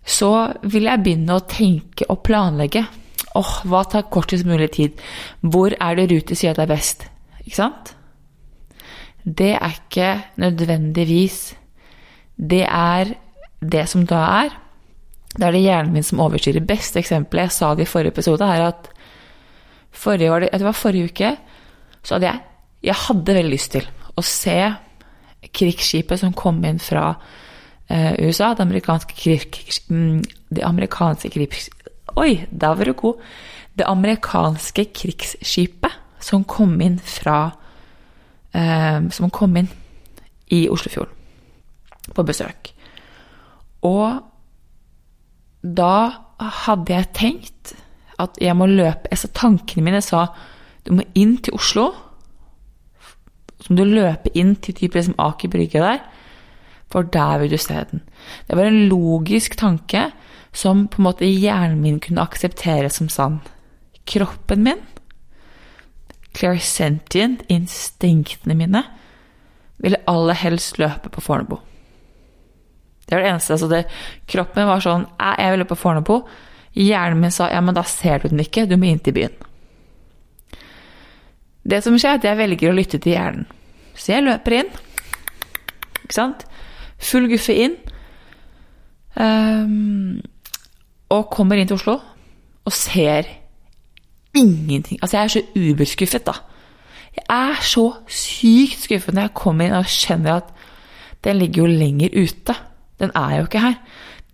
Så 0.05 0.31
vil 0.69 0.89
jeg 0.89 1.03
begynne 1.05 1.39
å 1.39 1.47
tenke 1.49 2.07
og 2.13 2.23
planlegge 2.27 2.85
åh, 3.35 3.41
oh, 3.41 3.55
hva 3.67 3.83
tar 3.91 4.07
kortest 4.15 4.47
mulig 4.47 4.71
tid? 4.77 5.01
Hvor 5.43 5.75
er 5.75 5.99
det 5.99 6.11
Rute 6.13 6.37
sier 6.39 6.53
at 6.53 6.61
det 6.61 6.67
er 6.69 6.75
best? 6.75 7.07
Ikke 7.43 7.57
sant? 7.57 7.95
Det 9.25 9.55
er 9.57 9.79
ikke 9.79 10.11
nødvendigvis 10.37 11.55
Det 12.37 12.65
er 12.67 13.15
det 13.65 13.89
som 13.89 14.05
da 14.05 14.21
er. 14.45 14.55
Det 15.35 15.47
er 15.47 15.55
det 15.55 15.63
hjernen 15.65 15.93
min 15.95 16.05
som 16.05 16.21
overstyrer. 16.21 16.67
Beste 16.67 16.99
eksempelet, 17.01 17.49
jeg 17.49 17.55
sa 17.57 17.75
det 17.75 17.87
i 17.87 17.91
forrige 17.91 18.13
episode, 18.13 18.45
er 18.45 18.67
at 18.69 18.89
forrige, 19.95 20.31
var 20.31 20.43
det, 20.43 20.51
det 20.53 20.67
var 20.67 20.77
forrige 20.77 21.11
uke, 21.11 21.31
så 22.03 22.15
hadde 22.15 22.27
jeg 22.27 22.41
Jeg 22.85 22.95
hadde 22.95 23.35
veldig 23.35 23.51
lyst 23.51 23.71
til 23.73 23.87
å 24.15 24.23
se 24.23 24.59
krigsskipet 25.57 26.21
som 26.21 26.35
kom 26.37 26.59
inn 26.69 26.79
fra 26.79 27.15
USA, 27.91 28.55
det 28.57 28.65
amerikanske, 28.65 29.15
krig, 29.19 29.59
mm, 29.93 30.23
det 30.57 30.63
amerikanske 30.65 31.29
krigs, 31.31 31.69
Oi, 32.17 32.47
der 32.51 32.75
var 32.75 32.85
du 32.85 32.93
god. 32.93 33.21
Det 33.79 33.85
amerikanske 33.87 34.85
krigsskipet 34.95 35.93
som 36.23 36.45
kom 36.45 36.81
inn 36.81 36.99
fra 36.99 37.51
eh, 38.55 39.01
Som 39.11 39.31
kom 39.35 39.57
inn 39.57 39.69
i 40.55 40.69
Oslofjorden 40.71 41.13
på 42.15 42.23
besøk. 42.23 42.71
Og 43.83 44.21
da 45.65 45.95
hadde 46.65 46.93
jeg 46.93 47.13
tenkt 47.17 47.75
at 48.21 48.37
jeg 48.41 48.55
må 48.57 48.69
løpe 48.69 49.09
altså 49.11 49.31
Tankene 49.35 49.87
mine 49.87 50.03
sa 50.05 50.27
du 50.85 50.93
må 50.93 51.07
inn 51.17 51.39
til 51.41 51.57
Oslo. 51.57 51.89
Så 53.57 53.73
må 53.73 53.79
du 53.81 53.97
løpe 53.97 54.31
inn 54.37 54.53
til 54.61 54.77
type 54.77 54.99
liksom 54.99 55.17
Aker 55.19 55.49
Brygge 55.49 55.81
der, 55.81 56.03
for 56.93 57.07
der 57.11 57.41
vil 57.43 57.51
du 57.51 57.59
se 57.59 57.85
den. 57.91 58.03
Det 58.49 58.57
var 58.57 58.69
en 58.69 58.89
logisk 58.89 59.57
tanke 59.61 60.11
som 60.55 60.87
på 60.89 61.01
en 61.01 61.09
måte 61.09 61.27
hjernen 61.27 61.81
min 61.83 62.01
kunne 62.01 62.23
akseptere 62.23 62.91
som 62.91 63.09
sann. 63.11 63.41
Kroppen 64.07 64.63
min, 64.63 64.83
clairsentient, 66.35 67.43
instinktene 67.49 68.55
mine, 68.59 68.85
ville 69.83 70.03
aller 70.07 70.39
helst 70.39 70.79
løpe 70.79 71.11
på 71.11 71.23
Fornebu. 71.25 71.57
Det 73.05 73.17
var 73.17 73.25
det 73.25 73.31
eneste. 73.33 73.57
Altså 73.57 73.69
det, 73.69 73.83
kroppen 74.31 74.69
var 74.69 74.81
sånn 74.81 75.05
Jeg 75.19 75.51
vil 75.51 75.61
løpe 75.61 75.75
på 75.75 75.83
Fornebu. 75.83 76.15
Hjernen 76.75 77.21
min 77.21 77.35
sa 77.35 77.51
ja, 77.53 77.61
men 77.61 77.77
da 77.77 77.85
ser 77.87 78.23
du 78.23 78.31
den 78.31 78.43
ikke, 78.43 78.67
du 78.67 78.79
må 78.79 78.89
inn 78.91 79.03
til 79.03 79.15
byen. 79.15 79.35
Det 81.65 81.81
som 81.85 81.97
skjer, 81.99 82.17
er 82.17 82.21
at 82.21 82.27
jeg 82.29 82.41
velger 82.41 82.71
å 82.71 82.77
lytte 82.77 82.99
til 83.01 83.15
hjernen. 83.15 83.47
Så 83.95 84.13
jeg 84.13 84.25
løper 84.27 84.59
inn. 84.59 84.73
Ikke 86.05 86.17
sant? 86.17 86.45
Full 87.05 87.29
guffe 87.33 87.57
inn. 87.67 87.77
Um, 89.15 90.19
og 91.15 91.31
kommer 91.31 91.61
inn 91.61 91.69
til 91.71 91.79
Oslo 91.79 91.99
og 92.65 92.73
ser 92.75 93.29
ingenting. 94.35 94.99
Altså, 95.03 95.17
jeg 95.17 95.25
er 95.25 95.35
så 95.35 95.43
uberskuffet, 95.55 96.27
da. 96.27 96.33
Jeg 97.15 97.25
er 97.31 97.61
så 97.63 97.85
sykt 98.11 98.89
skuffet 98.89 99.15
når 99.15 99.29
jeg 99.29 99.39
kommer 99.39 99.69
inn 99.69 99.77
og 99.79 99.91
kjenner 99.91 100.41
at 100.41 100.51
den 101.25 101.39
ligger 101.39 101.63
jo 101.63 101.71
lenger 101.71 102.17
ute. 102.17 102.57
Den 103.01 103.13
er 103.15 103.37
jo 103.37 103.47
ikke 103.47 103.63
her. 103.63 103.77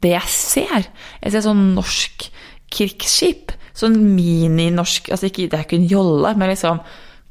Det 0.02 0.14
jeg 0.14 0.32
ser 0.32 0.88
Jeg 1.22 1.32
ser 1.32 1.44
sånn 1.44 1.74
norsk 1.76 2.30
krigsskip. 2.72 3.52
Sånn 3.76 3.98
mini-norsk 4.14 5.10
altså 5.10 5.28
Det 5.28 5.52
er 5.52 5.64
ikke 5.66 5.76
en 5.76 5.90
jolle, 5.90 6.34
men 6.36 6.48
liksom 6.48 6.80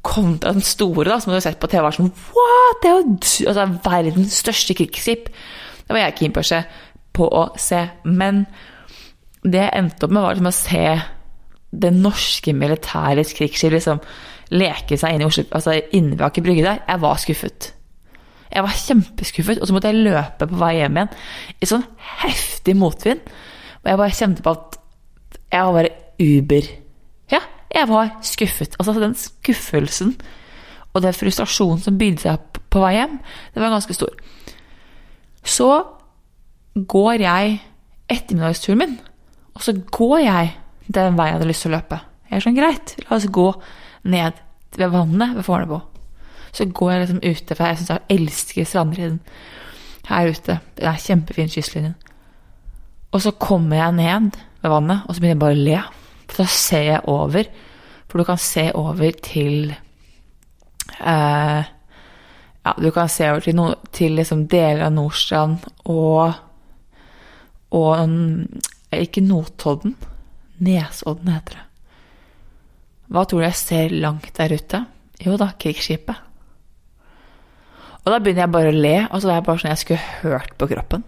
kontra 0.06 0.54
den 0.56 0.64
store, 0.64 1.08
da, 1.10 1.18
som 1.20 1.32
du 1.32 1.36
har 1.36 1.44
sett 1.44 1.60
på 1.60 1.68
TV. 1.68 1.82
var 1.84 1.96
sånn, 1.96 2.12
What? 2.34 2.82
Det 2.82 2.88
er 2.88 2.96
jo 2.96 3.50
altså, 3.50 3.66
verdens 3.84 4.38
største 4.40 4.76
krigsskip. 4.78 5.28
Det 5.84 5.92
var 5.92 6.04
jeg 6.06 6.16
keen 6.18 6.34
på, 6.36 6.44
på 7.16 7.28
å 7.28 7.44
se. 7.60 7.82
Men 8.04 8.44
det 9.44 9.64
jeg 9.64 9.76
endte 9.76 10.06
opp 10.06 10.14
med, 10.14 10.22
var 10.22 10.36
liksom 10.36 10.50
å 10.52 10.56
se 10.56 10.84
det 11.70 11.92
norske 11.94 12.54
militærets 12.56 13.34
krigsskip 13.36 13.76
liksom 13.76 14.00
leke 14.50 14.96
seg 14.98 15.14
inn 15.14 15.22
i 15.22 15.28
Oslo, 15.28 15.44
altså 15.54 15.76
inne 15.94 16.16
ved 16.16 16.26
Aker 16.26 16.44
Brygge 16.46 16.66
der. 16.66 16.82
Jeg 16.88 17.02
var 17.04 17.20
skuffet. 17.22 17.70
Jeg 18.50 18.66
var 18.66 18.74
kjempeskuffet, 18.74 19.60
og 19.60 19.68
så 19.68 19.76
måtte 19.76 19.92
jeg 19.92 20.02
løpe 20.02 20.48
på 20.50 20.58
vei 20.58 20.72
hjem 20.80 20.98
igjen 20.98 21.12
i 21.62 21.68
sånn 21.70 21.86
heftig 22.16 22.74
motvind. 22.78 23.22
Og 23.80 23.90
jeg 23.92 24.00
bare 24.00 24.16
kjente 24.16 24.44
på 24.44 24.54
at 24.56 24.78
jeg 25.52 25.66
var 25.66 25.76
bare 25.76 25.92
uber. 26.20 26.70
Jeg 27.70 27.88
var 27.88 28.10
skuffet. 28.26 28.76
Altså 28.78 28.96
den 28.98 29.14
skuffelsen 29.14 30.16
og 30.92 31.02
den 31.04 31.14
frustrasjonen 31.14 31.82
som 31.82 31.98
bygde 31.98 32.24
seg 32.24 32.60
på 32.70 32.82
vei 32.82 32.96
hjem, 32.96 33.18
det 33.54 33.62
var 33.62 33.72
ganske 33.72 33.94
stor. 33.94 34.14
Så 35.46 35.70
går 36.74 37.22
jeg 37.22 37.60
ettermiddagsturen 38.10 38.82
min, 38.82 38.98
og 39.54 39.62
så 39.62 39.74
går 39.92 40.18
jeg 40.24 40.52
den 40.90 41.18
veien 41.18 41.32
jeg 41.32 41.38
hadde 41.38 41.48
lyst 41.50 41.66
til 41.66 41.70
å 41.70 41.76
løpe. 41.76 42.00
Jeg 42.30 42.38
er 42.38 42.44
sånn, 42.44 42.58
greit, 42.58 42.94
la 43.06 43.16
oss 43.16 43.28
gå 43.30 43.46
ned 44.10 44.38
ved 44.78 44.92
vannet 44.92 45.34
ved 45.38 45.46
Fornebu. 45.46 45.80
Så 46.54 46.66
går 46.66 46.92
jeg 46.92 47.00
liksom 47.04 47.22
ute, 47.22 47.54
for 47.54 47.66
jeg 47.66 47.78
syns 47.78 47.92
jeg 47.92 48.18
elsker 48.18 48.66
strandriden 48.66 49.18
her 50.10 50.30
ute. 50.30 50.58
Det 50.78 50.86
er 50.86 51.02
kjempefin 51.04 51.50
kystlinje. 51.50 51.94
Og 53.14 53.22
så 53.22 53.34
kommer 53.38 53.78
jeg 53.78 53.96
ned 53.98 54.38
ved 54.62 54.70
vannet, 54.70 55.06
og 55.06 55.14
så 55.14 55.22
begynner 55.22 55.36
jeg 55.36 55.42
bare 55.44 55.58
å 55.58 55.64
le. 55.64 55.80
For 56.30 56.44
da 56.44 56.50
ser 56.54 56.86
jeg 56.86 57.06
over. 57.10 57.48
For 58.06 58.20
du 58.20 58.26
kan 58.26 58.38
se 58.42 58.68
over 58.78 59.18
til 59.22 59.72
eh, 61.00 61.62
Ja, 62.60 62.74
du 62.76 62.90
kan 62.94 63.08
se 63.08 63.26
over 63.30 63.42
til, 63.42 63.56
no, 63.56 63.72
til 63.94 64.14
liksom 64.18 64.46
deler 64.52 64.86
av 64.86 64.94
Nordstrand 64.94 65.66
og 65.90 66.38
Og 67.70 68.00
ikke 68.90 69.22
Notodden. 69.22 69.94
Nesodden 70.58 71.30
heter 71.30 71.54
det. 71.60 71.66
Hva 73.10 73.22
tror 73.26 73.42
du 73.42 73.46
jeg 73.46 73.58
ser 73.58 73.94
langt 73.94 74.34
der 74.34 74.54
ute? 74.54 74.80
Jo 75.22 75.36
da, 75.38 75.52
krigsskipet. 75.54 76.18
Og 78.00 78.10
da 78.10 78.18
begynner 78.18 78.46
jeg 78.46 78.52
bare 78.54 78.72
å 78.72 78.74
le. 78.74 78.96
og 79.06 79.22
så 79.22 79.30
er 79.30 79.46
bare 79.46 79.62
sånn 79.62 79.70
Jeg 79.70 79.82
skulle 79.84 80.16
hørt 80.22 80.56
på 80.58 80.68
kroppen. 80.70 81.04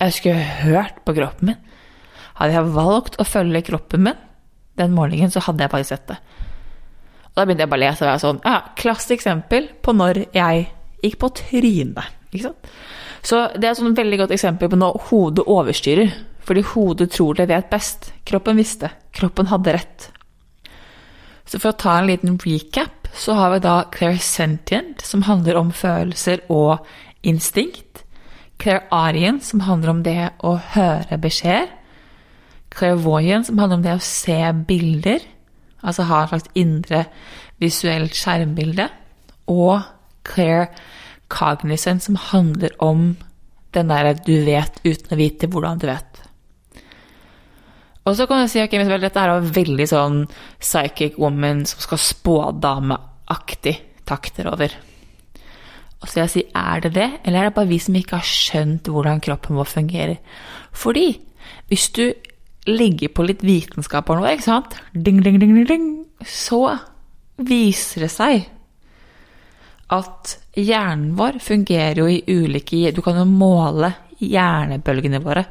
Jeg 0.00 0.16
skulle 0.16 0.50
hørt 0.64 0.98
på 1.06 1.14
kroppen 1.14 1.52
min. 1.52 1.62
Hadde 2.40 2.56
jeg 2.56 2.74
valgt 2.74 3.18
å 3.20 3.28
følge 3.28 3.62
kroppen 3.66 4.06
min 4.08 4.18
den 4.80 4.96
morgenen, 4.96 5.32
så 5.32 5.42
hadde 5.44 5.64
jeg 5.64 5.72
faktisk 5.72 5.94
sett 5.94 6.08
det. 6.10 6.18
Og 7.30 7.38
da 7.38 7.44
begynte 7.46 7.64
jeg 7.64 7.72
bare 7.72 7.80
å 7.80 7.84
lese 7.84 8.04
og 8.04 8.10
var 8.10 8.22
sånn, 8.24 8.40
ja, 8.44 8.56
Klassisk 8.80 9.18
eksempel 9.18 9.68
på 9.84 9.94
når 9.94 10.24
jeg 10.34 10.66
gikk 11.04 11.20
på 11.22 11.30
trynet. 11.40 12.16
ikke 12.32 12.48
sant? 12.48 12.72
Så 13.22 13.42
det 13.54 13.68
er 13.68 13.74
et 13.74 13.80
sånn 13.80 13.96
veldig 13.96 14.22
godt 14.22 14.34
eksempel 14.34 14.70
på 14.72 14.78
når 14.80 14.98
hodet 15.10 15.44
overstyrer. 15.46 16.14
Fordi 16.46 16.64
hodet 16.72 17.10
tror 17.14 17.36
det 17.38 17.50
vet 17.50 17.68
best. 17.70 18.10
Kroppen 18.26 18.58
visste. 18.58 18.90
Kroppen 19.14 19.50
hadde 19.52 19.76
rett. 19.76 20.08
Så 21.46 21.58
for 21.58 21.72
å 21.72 21.78
ta 21.78 21.98
en 21.98 22.08
liten 22.08 22.38
recap, 22.40 23.10
så 23.14 23.34
har 23.34 23.52
vi 23.54 23.62
da 23.64 23.76
clairsentient, 23.90 25.02
som 25.02 25.24
handler 25.26 25.58
om 25.58 25.72
følelser 25.74 26.44
og 26.48 26.86
instinkt. 27.26 28.04
Clairarient, 28.62 29.44
som 29.44 29.64
handler 29.66 29.92
om 29.92 30.02
det 30.06 30.30
å 30.46 30.54
høre 30.74 31.18
beskjeder. 31.20 31.68
Clairvoyant, 32.70 33.48
som 33.48 33.58
handler 33.58 33.80
om 33.80 33.84
det 33.86 33.96
å 33.96 34.04
se 34.04 34.38
bilder, 34.68 35.24
altså 35.80 36.06
ha 36.10 36.22
et 36.22 36.32
slags 36.34 36.50
indre 36.58 37.04
visuelt 37.62 38.16
skjermbilde. 38.16 38.86
Og 39.50 39.82
clair 40.26 40.68
cognizant, 41.32 42.02
som 42.04 42.18
handler 42.30 42.74
om 42.82 43.14
den 43.74 43.90
der 43.90 44.12
du 44.26 44.34
vet 44.46 44.80
uten 44.84 45.14
å 45.14 45.18
vite 45.18 45.48
hvordan 45.50 45.80
du 45.80 45.88
vet. 45.90 46.22
Og 48.08 48.16
så 48.16 48.26
kan 48.26 48.42
du 48.42 48.50
si 48.50 48.62
ok, 48.62 48.74
men 48.80 48.90
dette 49.02 49.20
er 49.20 49.34
jo 49.34 49.52
veldig 49.54 49.86
sånn 49.90 50.22
psychic 50.58 51.18
woman 51.20 51.66
som 51.68 51.82
skal 51.84 52.00
spådameaktig 52.00 53.76
takter 54.08 54.48
over. 54.50 54.72
Og 56.00 56.08
så 56.08 56.16
vil 56.16 56.22
jeg 56.24 56.32
si, 56.32 56.44
er 56.56 56.80
det 56.86 56.94
det, 56.96 57.08
eller 57.28 57.38
er 57.38 57.50
det 57.50 57.56
bare 57.58 57.70
vi 57.70 57.78
som 57.82 57.98
ikke 57.98 58.18
har 58.22 58.26
skjønt 58.26 58.88
hvordan 58.88 59.20
kroppen 59.22 59.58
vår 59.60 59.68
fungerer? 59.68 60.40
Fordi 60.72 61.12
hvis 61.68 61.90
du 61.94 62.06
legger 62.70 63.12
på 63.14 63.26
litt 63.26 63.44
vitenskap 63.46 64.10
og 64.10 64.20
noe, 64.20 64.32
ikke 64.34 64.48
sant, 64.48 64.78
ding, 64.92 65.20
ding, 65.24 65.38
ding, 65.42 65.58
ding, 65.68 65.90
så 66.26 66.78
viser 67.40 68.06
det 68.06 68.12
seg 68.12 68.48
at 69.90 70.36
hjernen 70.54 71.14
vår 71.18 71.40
fungerer 71.42 71.98
jo 71.98 72.06
i 72.06 72.20
ulike 72.28 72.92
Du 72.94 73.00
kan 73.02 73.16
jo 73.18 73.24
måle 73.26 73.90
hjernebølgene 74.20 75.18
våre 75.24 75.46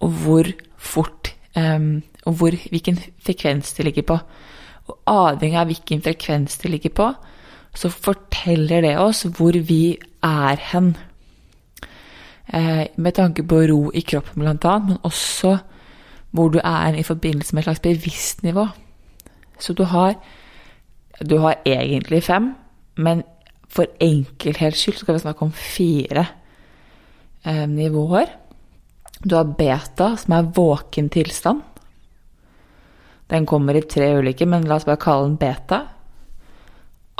og 0.00 0.16
hvor 0.22 0.48
fort 0.80 1.34
um, 1.54 2.00
og 2.26 2.36
hvor, 2.40 2.56
hvilken 2.72 2.98
frekvens 3.24 3.72
de 3.76 3.84
ligger 3.86 4.06
på. 4.08 4.16
Og 4.90 4.96
avhengig 5.08 5.58
av 5.60 5.68
hvilken 5.70 6.02
frekvens 6.04 6.58
de 6.60 6.72
ligger 6.72 6.92
på, 6.96 7.06
så 7.76 7.90
forteller 7.92 8.84
det 8.84 8.96
oss 9.00 9.22
hvor 9.36 9.56
vi 9.66 9.96
er 10.26 10.60
hen. 10.72 10.94
Eh, 12.52 12.86
med 12.96 13.14
tanke 13.14 13.44
på 13.46 13.62
ro 13.70 13.82
i 13.94 14.02
kroppen, 14.02 14.42
blant 14.42 14.64
annet, 14.66 14.88
men 14.88 15.04
også 15.06 15.56
hvor 16.30 16.50
du 16.52 16.60
er 16.62 16.94
i 16.94 17.06
forbindelse 17.06 17.54
med 17.54 17.62
et 17.62 17.68
slags 17.70 17.82
bevisst 17.84 18.42
nivå. 18.42 18.66
Så 19.58 19.74
du 19.74 19.84
har, 19.84 20.14
du 21.20 21.38
har 21.38 21.62
egentlig 21.66 22.22
fem, 22.24 22.54
men 22.96 23.22
for 23.70 23.86
enkelhets 24.00 24.82
skyld 24.82 25.00
skal 25.00 25.16
vi 25.16 25.24
snakke 25.24 25.46
om 25.46 25.52
fire 25.52 26.26
eh, 27.44 27.66
nivåer. 27.68 28.30
Du 29.22 29.36
har 29.36 29.44
beta, 29.58 30.14
som 30.16 30.34
er 30.34 30.52
våken 30.56 31.10
tilstand. 31.12 31.62
Den 33.30 33.46
kommer 33.46 33.76
i 33.76 33.84
tre 33.86 34.14
ulike, 34.18 34.46
men 34.46 34.66
la 34.66 34.80
oss 34.80 34.88
bare 34.88 35.00
kalle 35.02 35.28
den 35.28 35.38
beta. 35.38 35.84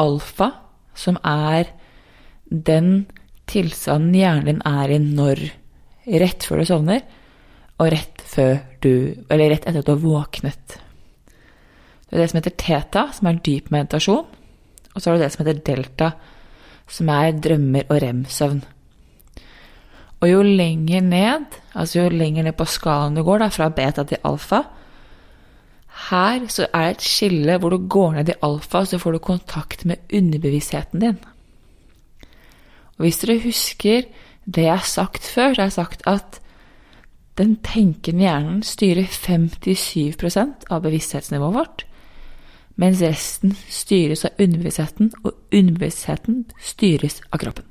Alfa, 0.00 0.50
som 0.96 1.20
er 1.22 1.70
den 2.50 3.06
tilstanden 3.50 4.16
hjernen 4.16 4.46
din 4.48 4.62
er 4.66 4.90
i 4.90 4.98
når 5.02 5.48
Rett 6.10 6.42
før 6.48 6.62
du 6.62 6.66
sovner, 6.66 7.02
og 7.80 7.92
rett 7.94 8.22
før 8.28 8.58
du 8.84 8.92
Eller 9.30 9.54
rett 9.54 9.66
etter 9.66 9.80
at 9.80 9.88
du 9.88 9.94
har 9.94 10.02
våknet. 10.02 10.76
Det 12.10 12.16
er 12.16 12.22
det 12.22 12.30
som 12.30 12.40
heter 12.40 12.56
teta, 12.58 13.06
som 13.14 13.28
er 13.30 13.40
dyp 13.44 13.70
meditasjon. 13.70 14.26
Og 14.94 14.98
så 14.98 15.10
har 15.10 15.16
du 15.16 15.22
det 15.22 15.30
som 15.32 15.44
heter 15.44 15.62
delta, 15.64 16.10
som 16.90 17.10
er 17.14 17.38
drømmer 17.38 17.86
og 17.86 18.00
rem-søvn. 18.02 18.62
Og 20.20 20.28
jo 20.28 20.42
lenger 20.44 21.04
ned, 21.06 21.46
altså 21.72 22.02
jo 22.02 22.08
lenger 22.12 22.44
ned 22.44 22.56
på 22.58 22.66
skalaen 22.68 23.16
du 23.16 23.22
går, 23.24 23.44
da, 23.44 23.48
fra 23.54 23.70
beta 23.72 24.04
til 24.04 24.20
alfa, 24.26 24.64
her 26.10 26.46
så 26.50 26.66
er 26.72 26.90
det 26.90 26.96
et 26.96 27.06
skille 27.06 27.56
hvor 27.60 27.72
du 27.72 27.86
går 27.90 28.18
ned 28.18 28.32
i 28.32 28.38
alfa, 28.46 28.84
så 28.84 28.98
får 29.00 29.16
du 29.16 29.24
kontakt 29.24 29.84
med 29.88 30.02
underbevisstheten 30.12 31.02
din. 31.02 31.18
Og 32.98 33.06
hvis 33.06 33.20
dere 33.22 33.40
husker 33.44 34.08
det 34.44 34.66
jeg 34.66 34.76
har 34.76 34.86
sagt 34.88 35.24
før, 35.24 35.54
så 35.54 35.62
har 35.62 35.68
jeg 35.70 35.78
sagt 35.78 36.06
at 36.10 36.40
den 37.40 37.56
tenkende 37.64 38.26
hjernen 38.26 38.62
styrer 38.66 39.08
57% 39.08 40.68
av 40.70 40.84
bevissthetsnivået 40.84 41.56
vårt, 41.56 41.84
mens 42.80 43.02
resten 43.04 43.54
styres 43.68 44.24
av 44.28 44.40
underbevisstheten, 44.40 45.12
og 45.24 45.36
underbevisstheten 45.52 46.44
styres 46.64 47.20
av 47.30 47.42
kroppen. 47.42 47.66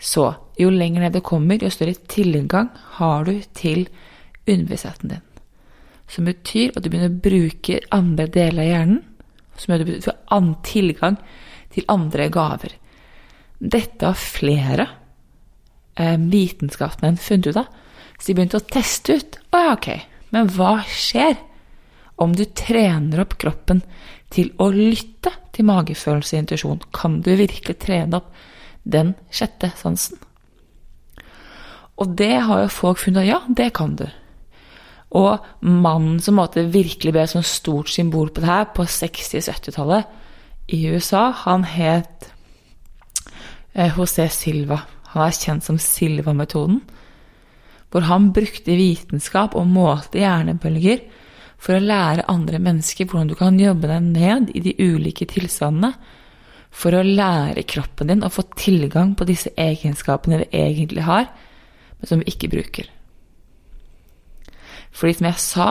Så 0.00 0.26
jo 0.56 0.70
lenger 0.72 1.04
ned 1.04 1.16
du 1.16 1.20
kommer, 1.24 1.60
jo 1.60 1.72
større 1.72 1.96
tilgang 2.08 2.70
har 2.96 3.28
du 3.28 3.34
til 3.56 3.86
underbevisstheten 4.46 5.12
din. 5.12 5.26
Som 6.10 6.26
betyr 6.26 6.72
at 6.74 6.82
du 6.82 6.88
begynner 6.90 7.12
å 7.12 7.22
bruke 7.22 7.82
andre 7.94 8.26
deler 8.32 8.64
av 8.64 8.70
hjernen. 8.70 9.02
Som 9.60 9.74
gjør 9.74 9.84
at 9.84 9.86
du 9.86 10.06
får 10.08 10.48
tilgang 10.66 11.18
til 11.74 11.86
andre 11.92 12.30
gaver. 12.32 12.72
Dette 13.60 14.08
har 14.08 14.18
flere 14.18 14.88
eh, 16.00 16.16
vitenskapen 16.32 17.20
funnet 17.20 17.52
ut 17.52 17.60
av. 17.62 17.68
Så 18.18 18.30
de 18.30 18.36
begynte 18.36 18.60
å 18.60 18.68
teste 18.72 19.18
ut. 19.20 19.38
Å 19.52 19.60
ja, 19.60 19.74
ok, 19.76 19.90
men 20.34 20.50
hva 20.56 20.78
skjer 20.88 21.38
om 22.20 22.34
du 22.36 22.44
trener 22.44 23.22
opp 23.22 23.38
kroppen 23.40 23.82
til 24.32 24.52
å 24.60 24.68
lytte 24.74 25.32
til 25.54 25.68
magefølelse 25.68 26.36
og 26.36 26.42
intuisjon? 26.44 26.82
Kan 26.96 27.20
du 27.24 27.32
virkelig 27.38 27.78
trene 27.82 28.20
opp 28.20 28.32
den 28.84 29.14
sjette 29.32 29.72
sansen? 29.80 30.20
Og 32.00 32.16
det 32.16 32.34
har 32.46 32.64
jo 32.64 32.72
folk 32.72 33.00
funnet 33.02 33.28
ja, 33.28 33.42
det 33.48 33.70
kan 33.76 33.96
du. 33.98 34.06
Og 35.16 35.42
mannen 35.66 36.20
som 36.22 36.38
måtte 36.38 36.68
virkelig 36.70 37.12
ble 37.12 37.24
et 37.24 37.32
sånt 37.32 37.48
stort 37.48 37.90
symbol 37.90 38.30
på 38.30 38.44
det 38.44 38.48
her 38.48 38.68
på 38.76 38.86
60-70-tallet 38.86 40.18
i 40.70 40.84
USA, 40.86 41.30
han 41.44 41.64
het 41.66 42.30
eh, 43.74 43.90
José 43.96 44.28
Silva. 44.30 44.78
Han 45.12 45.26
er 45.26 45.36
kjent 45.36 45.66
som 45.66 45.78
Silva-metoden. 45.80 46.80
Hvor 47.90 48.06
han 48.06 48.30
brukte 48.34 48.76
vitenskap 48.78 49.56
og 49.58 49.66
målte 49.66 50.22
hjernebølger 50.22 51.02
for 51.60 51.76
å 51.76 51.82
lære 51.82 52.28
andre 52.30 52.60
mennesker 52.62 53.08
hvordan 53.08 53.32
du 53.32 53.36
kan 53.36 53.58
jobbe 53.60 53.90
deg 53.90 54.06
ned 54.14 54.52
i 54.54 54.62
de 54.64 54.76
ulike 54.78 55.26
tilstandene. 55.28 55.92
For 56.70 56.94
å 56.94 57.02
lære 57.02 57.66
kroppen 57.66 58.12
din 58.12 58.22
å 58.22 58.30
få 58.30 58.46
tilgang 58.54 59.16
på 59.18 59.26
disse 59.26 59.50
egenskapene 59.58 60.44
vi 60.44 60.62
egentlig 60.62 61.02
har, 61.08 61.26
men 61.98 62.08
som 62.08 62.22
vi 62.22 62.30
ikke 62.30 62.52
bruker. 62.52 62.86
Fordi 64.94 65.18
som 65.18 65.26
jeg 65.26 65.42
sa 65.42 65.68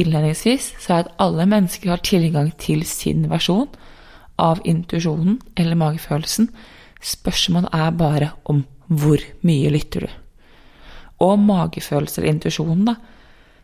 innledningsvis, 0.00 0.72
så 0.80 0.94
er 0.94 1.04
at 1.04 1.14
alle 1.20 1.46
mennesker 1.48 1.92
har 1.92 2.04
tilgang 2.04 2.48
til 2.60 2.84
sin 2.88 3.28
versjon 3.30 3.68
av 4.40 4.62
intuisjonen 4.64 5.38
eller 5.60 5.78
magefølelsen. 5.78 6.48
Spørsmålet 7.02 7.72
er 7.74 7.94
bare 7.98 8.32
om 8.50 8.62
hvor 8.92 9.22
mye 9.46 9.70
lytter 9.72 10.06
du. 10.06 10.18
Og 11.22 11.38
magefølelse 11.38 12.20
eller 12.20 12.34
intuisjonen, 12.34 12.84
da, 12.90 12.96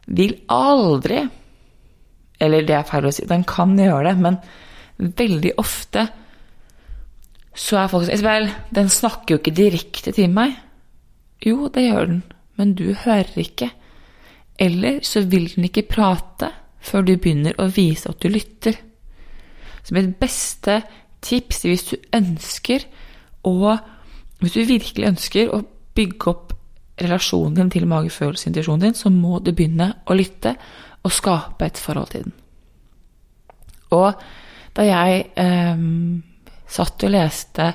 vil 0.09 0.39
aldri 0.49 1.27
Eller 2.41 2.63
det 2.63 2.75
er 2.77 2.87
feil 2.87 3.09
å 3.09 3.11
si, 3.11 3.25
den 3.27 3.43
kan 3.43 3.73
gjøre 3.75 4.13
det, 4.13 4.19
men 4.23 4.37
veldig 5.19 5.57
ofte 5.59 6.05
så 7.59 7.81
er 7.81 7.91
folk 7.91 8.07
sånn 8.07 8.15
Isabel, 8.15 8.47
den 8.71 8.91
snakker 8.93 9.35
jo 9.35 9.41
ikke 9.41 9.55
direkte 9.59 10.13
til 10.15 10.31
meg. 10.31 10.53
Jo, 11.43 11.67
det 11.75 11.89
gjør 11.89 12.07
den, 12.13 12.21
men 12.55 12.77
du 12.79 12.93
hører 12.95 13.41
ikke. 13.43 13.73
Eller 14.59 15.01
så 15.07 15.25
vil 15.27 15.49
den 15.55 15.67
ikke 15.67 15.89
prate 15.91 16.53
før 16.79 17.09
du 17.09 17.17
begynner 17.17 17.59
å 17.59 17.67
vise 17.75 18.11
at 18.11 18.23
du 18.23 18.31
lytter. 18.31 18.79
Så 19.83 19.97
mitt 19.97 20.15
beste 20.21 20.81
tips 21.27 21.65
hvis 21.67 21.87
du 21.91 21.97
ønsker 22.15 22.87
å 23.49 23.79
Hvis 24.39 24.55
du 24.55 24.61
virkelig 24.69 25.07
ønsker 25.09 25.49
å 25.51 25.65
bygge 25.99 26.31
opp 26.31 26.53
relasjonen 27.03 27.57
din 27.57 27.71
til 27.75 27.89
magefølelseintuisjonen 27.91 28.85
din, 28.85 28.95
så 28.95 29.11
må 29.11 29.41
du 29.43 29.51
begynne 29.51 29.89
å 30.07 30.15
lytte 30.15 30.53
og 31.03 31.11
skape 31.11 31.67
et 31.67 31.81
forhold 31.81 32.13
til 32.13 32.29
den. 32.29 32.37
Og 33.99 34.15
da 34.79 34.87
jeg 34.87 35.25
eh, 35.43 35.83
satt 36.71 37.03
og 37.03 37.11
leste 37.11 37.73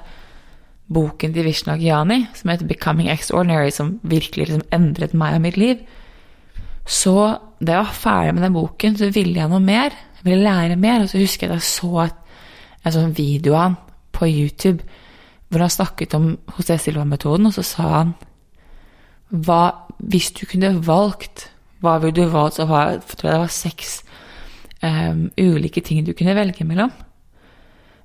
boken 0.93 1.35
til 1.35 1.49
Vishnu 1.49 1.75
Giani, 1.81 2.21
som 2.33 2.49
heter 2.53 2.65
'Becoming 2.65 3.11
Extraordinary', 3.11 3.75
som 3.75 3.99
virkelig 4.03 4.47
liksom 4.47 4.63
endret 4.71 5.13
meg 5.13 5.35
og 5.35 5.41
mitt 5.41 5.57
liv, 5.57 5.83
så 6.85 7.37
da 7.63 7.71
jeg 7.71 7.85
var 7.85 7.93
ferdig 7.93 8.33
med 8.33 8.43
den 8.43 8.53
boken, 8.53 8.97
så 8.97 9.09
ville 9.09 9.39
jeg 9.39 9.49
noe 9.49 9.59
mer. 9.59 9.95
Jeg 10.19 10.25
ville 10.25 10.43
lære 10.43 10.75
mer. 10.75 11.01
Og 11.01 11.09
så 11.09 11.17
husker 11.17 11.47
jeg 11.47 11.55
at 11.55 11.61
jeg 11.61 11.69
så 11.69 12.01
et, 12.03 12.19
en 12.85 12.91
sånn 12.91 13.15
video 13.17 13.55
av 13.55 13.61
han 13.61 13.77
på 14.11 14.27
YouTube 14.27 14.83
hvor 15.53 15.61
han 15.61 15.69
snakket 15.69 16.13
om 16.17 16.31
José 16.57 16.79
Silva-metoden, 16.81 17.45
og 17.45 17.53
så 17.53 17.61
sa 17.61 17.87
han 17.99 18.13
hva, 19.29 19.87
Hvis 19.99 20.31
du 20.31 20.45
kunne 20.49 20.73
valgt, 20.85 21.51
hva 21.79 21.99
ville 22.01 22.15
du 22.15 22.29
valgt? 22.29 22.55
Så 22.57 22.65
var, 22.65 22.89
jeg 22.89 23.01
tror 23.17 23.29
det 23.29 23.39
var 23.39 23.53
seks 23.53 24.03
um, 24.83 25.29
ulike 25.37 25.81
ting 25.81 26.05
du 26.05 26.13
kunne 26.13 26.35
velge 26.35 26.65
mellom. 26.65 26.91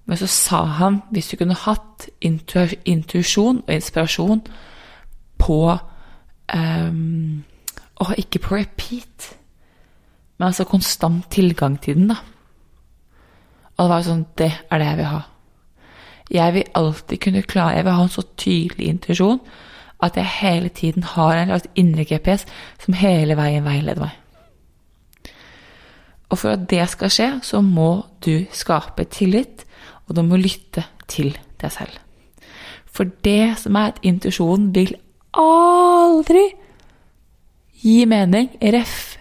Men 0.07 0.17
så 0.17 0.27
sa 0.27 0.63
han 0.79 1.03
hvis 1.11 1.29
du 1.29 1.37
kunne 1.37 1.57
hatt 1.57 2.09
intuisjon 2.21 3.63
og 3.67 3.75
inspirasjon 3.75 4.45
på 5.39 5.61
um, 6.55 7.45
og 7.99 8.15
ikke 8.17 8.39
på 8.39 8.55
repeat, 8.55 9.33
men 10.39 10.47
altså 10.47 10.65
konstant 10.65 11.27
tilgang 11.31 11.81
til 11.83 11.99
den, 11.99 12.13
da. 12.13 12.21
Og 13.79 13.85
det 13.85 13.91
var 13.91 14.07
sånn 14.07 14.25
Det 14.39 14.53
er 14.71 14.79
det 14.79 14.87
jeg 14.87 14.99
vil 15.01 15.13
ha. 15.13 15.21
Jeg 16.31 16.55
vil 16.55 16.65
alltid 16.75 17.19
kunne 17.25 17.43
klare 17.43 17.77
Jeg 17.77 17.85
vil 17.85 17.93
ha 17.93 18.03
en 18.03 18.09
så 18.13 18.23
tydelig 18.37 18.87
intuisjon 18.87 19.41
at 20.03 20.17
jeg 20.17 20.27
hele 20.41 20.69
tiden 20.69 21.03
har 21.03 21.33
en 21.35 21.49
slags 21.49 21.67
indre 21.75 22.05
GPS 22.05 22.47
som 22.85 22.95
hele 22.95 23.35
veien 23.37 23.65
veileder 23.65 23.99
meg. 23.99 25.33
Og 26.29 26.39
for 26.39 26.55
at 26.55 26.69
det 26.71 26.85
skal 26.89 27.11
skje, 27.11 27.29
så 27.43 27.61
må 27.61 28.05
du 28.25 28.45
skape 28.53 29.05
tillit, 29.11 29.65
og 30.07 30.17
du 30.17 30.23
må 30.23 30.37
lytte 30.37 30.85
til 31.09 31.33
deg 31.61 31.73
selv. 31.73 31.99
For 32.87 33.11
det 33.25 33.59
som 33.59 33.75
er 33.75 33.89
et 33.91 34.03
intuisjon, 34.03 34.75
vil 34.75 34.95
aldri 35.35 36.47
Gi 37.79 38.05
mening. 38.11 38.51
Ref. 38.59 39.19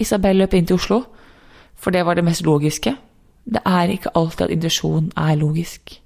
Isabel 0.00 0.38
løp 0.40 0.54
inn 0.56 0.64
til 0.64 0.78
Oslo, 0.80 1.02
for 1.76 1.92
det 1.92 2.06
var 2.06 2.16
det 2.16 2.24
mest 2.24 2.46
logiske. 2.46 2.94
Det 3.44 3.60
er 3.66 3.92
ikke 3.92 4.14
alltid 4.16 4.46
at 4.46 4.54
intuisjon 4.54 5.10
er 5.16 5.34
logisk. 5.36 5.99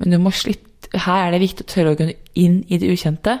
Men 0.00 0.14
du 0.14 0.18
må 0.22 0.32
slippe 0.34 0.68
her 0.96 1.26
er 1.26 1.34
det 1.34 1.42
viktig 1.44 1.66
å 1.66 1.70
tørre 1.70 1.94
å 1.94 1.98
gå 1.98 2.08
inn 2.40 2.62
i 2.66 2.78
det 2.80 2.88
ukjente 2.90 3.36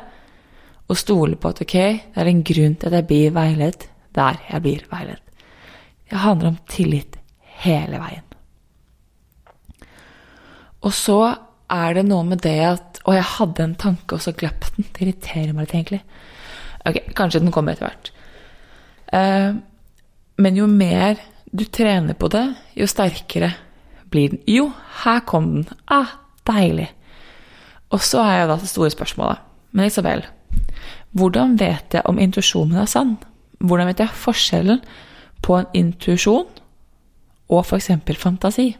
og 0.90 0.98
stole 0.98 1.38
på 1.38 1.50
at 1.50 1.62
ok, 1.64 1.76
det 2.12 2.20
er 2.20 2.30
en 2.30 2.42
grunn 2.46 2.76
til 2.78 2.90
at 2.90 2.98
jeg 2.98 3.08
blir 3.08 3.34
veiledet 3.34 3.86
der 4.14 4.40
jeg 4.48 4.62
blir 4.64 4.86
veiledet. 4.90 5.22
Det 6.10 6.18
handler 6.18 6.50
om 6.50 6.58
tillit 6.70 7.18
hele 7.62 8.00
veien. 8.02 8.26
Og 10.82 10.94
så 10.96 11.20
er 11.70 11.94
det 11.94 12.06
noe 12.08 12.26
med 12.26 12.42
det 12.42 12.58
at 12.66 12.86
Og 13.08 13.14
jeg 13.16 13.24
hadde 13.24 13.64
en 13.64 13.74
tanke, 13.80 14.14
og 14.14 14.20
så 14.20 14.34
glapp 14.36 14.66
den. 14.76 14.84
Det 14.92 15.00
irriterer 15.06 15.54
meg 15.56 15.64
litt, 15.64 15.72
egentlig. 15.72 16.00
Ok, 16.84 16.98
kanskje 17.16 17.40
den 17.40 17.52
kommer 17.54 17.72
etter 17.72 17.86
hvert. 17.86 18.10
Uh, 19.08 19.56
men 20.36 20.58
jo 20.58 20.66
mer 20.68 21.16
du 21.48 21.64
trener 21.64 22.14
på 22.14 22.28
det, 22.28 22.44
jo 22.76 22.86
sterkere 22.86 23.54
blir 24.12 24.34
den. 24.34 24.42
Jo, 24.46 24.68
her 25.00 25.24
kom 25.24 25.48
den. 25.54 25.64
Ah, 25.88 26.12
deilig. 26.50 26.90
Og 27.90 28.02
så 28.04 28.22
er 28.22 28.42
jo 28.42 28.50
da 28.52 28.58
det 28.60 28.70
store 28.70 28.92
spørsmålet. 28.92 29.46
Men 29.74 29.86
Isabel, 29.86 30.24
hvordan 31.16 31.56
vet 31.58 31.96
jeg 31.96 32.06
om 32.06 32.18
intuisjonen 32.22 32.82
er 32.82 32.90
sann? 32.90 33.16
Hvordan 33.60 33.90
vet 33.90 34.02
jeg 34.02 34.20
forskjellen 34.22 34.84
på 35.42 35.58
en 35.58 35.66
intuisjon 35.76 36.46
og 37.50 37.64
f.eks. 37.64 37.90
fantasi? 38.18 38.70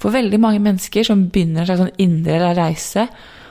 For 0.00 0.14
veldig 0.14 0.40
mange 0.40 0.62
mennesker 0.64 1.04
som 1.04 1.28
begynner 1.28 1.62
en 1.62 1.68
slags 1.68 1.82
sånn 1.84 2.00
indre 2.00 2.54
reise 2.56 3.04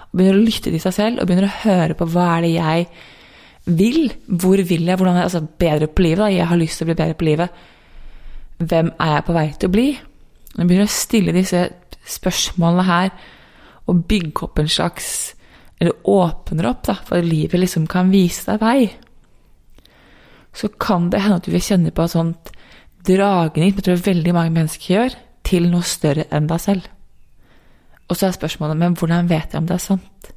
og 0.09 0.17
begynner 0.17 0.39
å 0.39 0.45
lytte 0.47 0.71
til 0.73 0.81
seg 0.81 0.95
selv 0.95 1.21
og 1.21 1.29
begynner 1.29 1.49
å 1.49 1.59
høre 1.67 1.97
på 1.97 2.07
hva 2.09 2.25
er 2.35 2.47
det 2.47 2.53
jeg 2.55 2.87
vil. 3.69 4.13
Hvor 4.25 4.57
vil 4.57 4.87
jeg? 4.89 4.97
Hvordan 4.97 5.15
er 5.15 5.27
jeg 5.27 5.29
altså, 5.29 5.43
bedre 5.61 5.89
på 5.93 6.05
livet? 6.07 6.23
Da? 6.23 6.31
Jeg 6.33 6.49
har 6.49 6.57
lyst 6.57 6.79
til 6.79 6.87
å 6.87 6.89
bli 6.89 6.97
bedre 6.97 7.17
på 7.19 7.27
livet. 7.29 7.59
Hvem 8.59 8.89
er 8.97 9.13
jeg 9.13 9.25
på 9.27 9.35
vei 9.37 9.45
til 9.53 9.69
å 9.69 9.75
bli? 9.75 9.87
Når 10.53 10.61
jeg 10.63 10.69
begynner 10.69 10.89
å 10.89 10.93
stille 10.93 11.35
disse 11.35 11.65
spørsmålene 12.09 12.87
her 12.87 13.11
og 13.89 14.05
bygge 14.09 14.47
opp 14.47 14.61
en 14.61 14.71
slags 14.71 15.11
Eller 15.79 15.95
åpner 16.03 16.67
opp 16.67 16.81
da, 16.89 16.97
for 17.07 17.21
at 17.21 17.27
livet 17.27 17.61
liksom 17.61 17.85
kan 17.87 18.09
vise 18.11 18.43
deg 18.49 18.59
vei, 18.59 18.89
så 20.51 20.67
kan 20.75 21.05
det 21.07 21.21
hende 21.23 21.37
at 21.39 21.45
du 21.47 21.53
vil 21.53 21.63
kjenne 21.63 21.93
på 21.95 22.03
et 22.03 22.11
sånt 22.11 22.49
dragning, 23.07 23.71
som 23.71 23.79
jeg 23.79 23.85
tror 23.85 24.01
veldig 24.09 24.33
mange 24.35 24.51
mennesker 24.57 24.91
gjør, 24.91 25.15
til 25.47 25.69
noe 25.71 25.87
større 25.87 26.25
enn 26.35 26.49
deg 26.49 26.59
selv. 26.59 26.89
Og 28.09 28.17
så 28.17 28.27
er 28.27 28.35
spørsmålet 28.35 28.81
men 28.81 28.97
hvordan 28.99 29.29
vet 29.29 29.53
jeg 29.53 29.61
om 29.61 29.69
det 29.69 29.77
er 29.77 29.85
sant? 29.85 30.29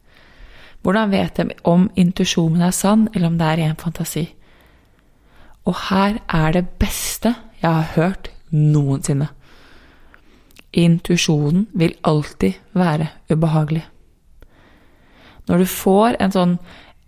Hvordan 0.83 1.11
vet 1.11 1.38
jeg 1.38 1.59
om 1.68 1.88
intuisjonen 1.98 2.62
er 2.62 2.75
sann, 2.75 3.09
eller 3.14 3.33
om 3.33 3.38
det 3.38 3.48
er 3.48 3.61
ren 3.64 3.79
fantasi? 3.83 4.25
Og 5.66 5.75
her 5.88 6.18
er 6.27 6.55
det 6.55 6.64
beste 6.79 7.35
jeg 7.62 7.70
har 7.70 7.92
hørt 7.96 8.31
noensinne. 8.51 9.29
Intuisjonen 10.73 11.67
vil 11.77 11.95
alltid 12.03 12.53
være 12.73 13.09
ubehagelig. 13.31 13.85
Når 15.49 15.59
du 15.59 15.67
får 15.69 16.17
en 16.23 16.33
sånn 16.33 16.55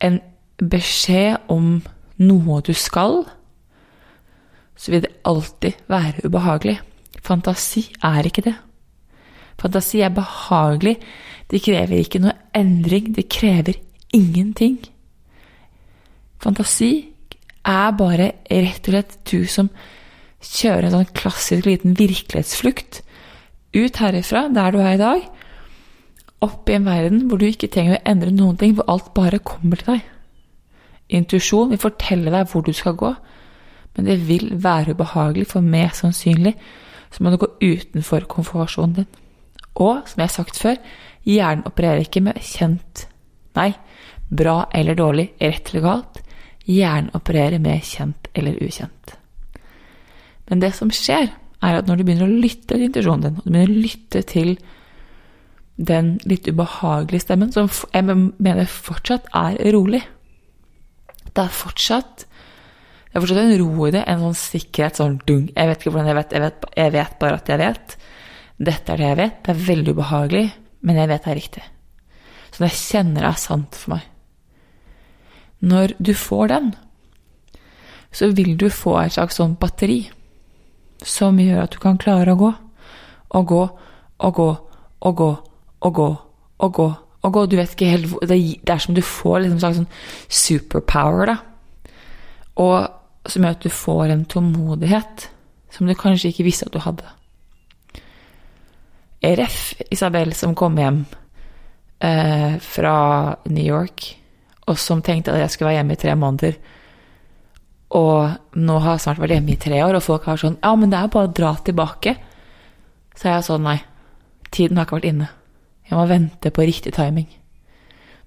en 0.04 0.18
beskjed 0.58 1.48
om 1.50 1.78
noe 2.20 2.60
du 2.66 2.74
skal, 2.76 3.22
så 4.76 4.92
vil 4.92 5.04
det 5.06 5.14
alltid 5.24 5.86
være 5.88 6.26
ubehagelig. 6.26 6.78
Fantasi 7.24 7.86
er 8.04 8.26
ikke 8.28 8.44
det. 8.50 8.54
Fantasi 9.60 10.02
er 10.04 10.12
behagelig. 10.12 10.98
Det 11.48 11.62
krever 11.64 12.02
ikke 12.02 12.20
noe 12.20 12.34
endring. 12.56 13.14
Det 13.16 13.28
krever 13.32 13.78
ingenting. 14.12 14.76
Fantasi 16.42 16.92
er 17.64 17.96
bare 17.96 18.32
rett 18.50 18.88
og 18.88 18.92
slett 18.92 19.18
du 19.30 19.46
som 19.48 19.70
kjører 20.44 20.90
en 20.90 20.98
sånn 20.98 21.14
klassisk 21.16 21.64
liten 21.64 21.94
virkelighetsflukt 21.96 23.00
ut 23.74 24.00
herifra, 24.00 24.48
der 24.54 24.74
du 24.74 24.80
er 24.82 24.94
i 24.94 25.00
dag, 25.00 25.28
opp 26.44 26.68
i 26.68 26.76
en 26.76 26.86
verden 26.86 27.24
hvor 27.28 27.40
du 27.40 27.46
ikke 27.48 27.70
trenger 27.72 27.98
å 27.98 28.04
endre 28.10 28.32
noen 28.34 28.58
ting, 28.60 28.74
hvor 28.76 28.88
alt 28.92 29.12
bare 29.16 29.42
kommer 29.44 29.80
til 29.80 29.94
deg. 29.94 30.10
Intuisjon 31.14 31.72
vil 31.72 31.82
fortelle 31.82 32.32
deg 32.32 32.48
hvor 32.50 32.64
du 32.64 32.72
skal 32.76 32.96
gå, 33.00 33.12
men 33.94 34.08
det 34.08 34.18
vil 34.28 34.50
være 34.62 34.96
ubehagelig, 34.96 35.46
for 35.52 35.64
mest 35.64 36.02
sannsynlig 36.02 36.54
så 37.14 37.22
må 37.22 37.30
du 37.30 37.38
gå 37.44 37.50
utenfor 37.62 38.26
komfortsonen 38.30 38.96
din. 38.98 39.10
Og 39.74 40.06
som 40.08 40.20
jeg 40.20 40.28
har 40.28 40.34
sagt 40.34 40.58
før, 40.58 40.78
hjernen 41.26 41.66
opererer 41.68 42.02
ikke 42.06 42.22
med 42.24 42.40
kjent 42.42 43.08
Nei, 43.54 43.70
bra 44.34 44.64
eller 44.74 44.96
dårlig, 44.98 45.28
rett 45.38 45.68
eller 45.70 45.84
galt. 45.84 46.16
Hjernen 46.66 47.12
opererer 47.14 47.60
med 47.62 47.84
kjent 47.86 48.26
eller 48.34 48.56
ukjent. 48.58 49.12
Men 50.50 50.58
det 50.64 50.72
som 50.74 50.90
skjer, 50.90 51.28
er 51.64 51.78
at 51.78 51.88
når 51.88 52.00
du 52.00 52.06
begynner 52.06 52.28
å 52.28 52.40
lytte 52.44 52.74
til 52.74 52.86
intuisjonen 52.86 53.26
din, 53.26 53.38
og 53.38 53.44
du 53.44 53.50
begynner 53.50 53.72
å 53.72 53.84
lytte 53.86 54.22
til 54.30 54.54
den 55.74 56.14
litt 56.30 56.46
ubehagelige 56.46 57.24
stemmen, 57.24 57.50
som 57.54 57.70
jeg 57.90 58.06
mener 58.06 58.70
fortsatt 58.70 59.26
er 59.34 59.58
rolig 59.74 60.04
Det 61.34 61.42
er 61.42 61.50
fortsatt 61.50 62.26
det 63.14 63.20
er 63.20 63.22
fortsatt 63.22 63.44
en 63.44 63.58
ro 63.60 63.84
i 63.86 63.92
det, 63.94 64.00
en 64.10 64.22
sånn 64.24 64.34
sikkerhet, 64.34 64.96
sånn 64.98 65.20
dung. 65.22 65.44
Jeg 65.54 65.68
vet 65.70 65.78
ikke 65.78 65.90
hvordan 65.94 66.08
jeg 66.10 66.16
vet, 66.18 66.32
jeg 66.34 66.42
vet, 66.42 66.64
jeg 66.74 66.92
vet 66.96 67.12
bare 67.20 67.36
at 67.38 67.50
jeg 67.52 67.60
vet. 67.60 67.92
Dette 68.58 68.90
er 68.90 68.98
det 68.98 69.06
jeg 69.06 69.18
vet. 69.20 69.36
Det 69.38 69.52
er 69.52 69.60
veldig 69.68 69.94
ubehagelig, 69.94 70.42
men 70.82 70.98
jeg 70.98 71.10
vet 71.12 71.22
det 71.22 71.30
er 71.30 71.38
riktig. 71.38 71.62
Så 72.48 72.58
når 72.58 72.72
jeg 72.72 72.80
kjenner 72.80 73.22
det 73.22 73.28
er 73.30 73.38
sant 73.44 73.78
for 73.78 73.94
meg. 73.94 74.08
Når 75.70 75.94
du 76.02 76.10
får 76.18 76.50
den, 76.56 76.72
så 78.10 78.32
vil 78.34 78.58
du 78.58 78.66
få 78.74 78.96
et 79.04 79.14
slags 79.14 79.38
sånn 79.38 79.54
batteri 79.62 80.00
som 81.02 81.38
gjør 81.40 81.64
at 81.64 81.74
du 81.74 81.80
kan 81.82 81.98
klare 81.98 82.34
å 82.34 82.40
gå. 82.40 82.52
Og 83.34 83.48
gå 83.50 83.62
og 84.24 84.34
gå 84.34 84.50
og 85.04 85.16
gå 85.16 85.30
og 85.84 85.94
gå 85.94 86.10
og 86.58 86.72
gå 86.72 86.88
og 87.24 87.32
gå. 87.32 87.46
Du 87.46 87.56
vet 87.56 87.72
ikke 87.72 87.90
helt 87.90 88.06
hvor 88.12 88.26
Det 88.28 88.70
er 88.70 88.78
som 88.78 88.94
du 88.94 89.02
får 89.02 89.40
liksom 89.40 89.56
en 89.56 89.60
slags 89.60 89.80
sånn 89.80 89.90
superpower, 90.28 91.32
da. 91.32 91.36
Og 92.60 93.28
som 93.28 93.44
gjør 93.44 93.56
at 93.56 93.64
du 93.64 93.72
får 93.72 94.12
en 94.12 94.24
tålmodighet 94.28 95.28
som 95.74 95.88
du 95.88 95.94
kanskje 95.98 96.30
ikke 96.30 96.46
visste 96.46 96.68
at 96.68 96.74
du 96.74 96.82
hadde. 96.84 97.06
RF 99.24 99.72
Isabel 99.90 100.34
som 100.36 100.54
kom 100.54 100.76
hjem 100.78 101.04
eh, 102.04 102.60
fra 102.60 102.96
New 103.48 103.64
York, 103.64 104.04
og 104.68 104.78
som 104.78 105.02
tenkte 105.02 105.32
at 105.32 105.40
jeg 105.40 105.54
skulle 105.54 105.72
være 105.72 105.80
hjemme 105.80 105.96
i 105.96 106.02
tre 106.04 106.14
måneder. 106.14 106.58
Og 107.94 108.58
nå 108.58 108.76
har 108.82 108.96
jeg 108.96 109.04
snart 109.04 109.20
vært 109.22 109.36
hjemme 109.36 109.54
i 109.54 109.60
tre 109.60 109.78
år, 109.84 109.94
og 109.94 110.02
folk 110.02 110.26
har 110.26 110.40
sånn 110.40 110.58
Ja, 110.62 110.74
men 110.78 110.90
det 110.90 110.98
er 110.98 111.12
bare 111.12 111.30
å 111.30 111.34
dra 111.34 111.52
tilbake. 111.62 112.16
Så 113.14 113.28
er 113.28 113.36
jeg 113.36 113.48
sånn 113.48 113.66
Nei, 113.66 113.78
tiden 114.50 114.78
har 114.78 114.88
ikke 114.88 114.98
vært 114.98 115.10
inne. 115.12 115.28
Jeg 115.86 115.98
må 115.98 116.06
vente 116.10 116.50
på 116.54 116.66
riktig 116.66 116.94
timing. 116.96 117.28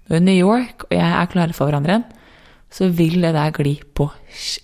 Når 0.08 0.23
New 0.23 0.38
York 0.38 0.86
og 0.88 0.93
jeg 0.95 1.03
er 1.08 1.32
klare 1.32 1.56
for 1.56 1.67
hverandre 1.67 1.97
igjen, 1.97 2.08
så 2.71 2.88
vil 2.91 3.19
det 3.23 3.34
der 3.36 3.53
gli 3.56 3.77
på 3.95 4.10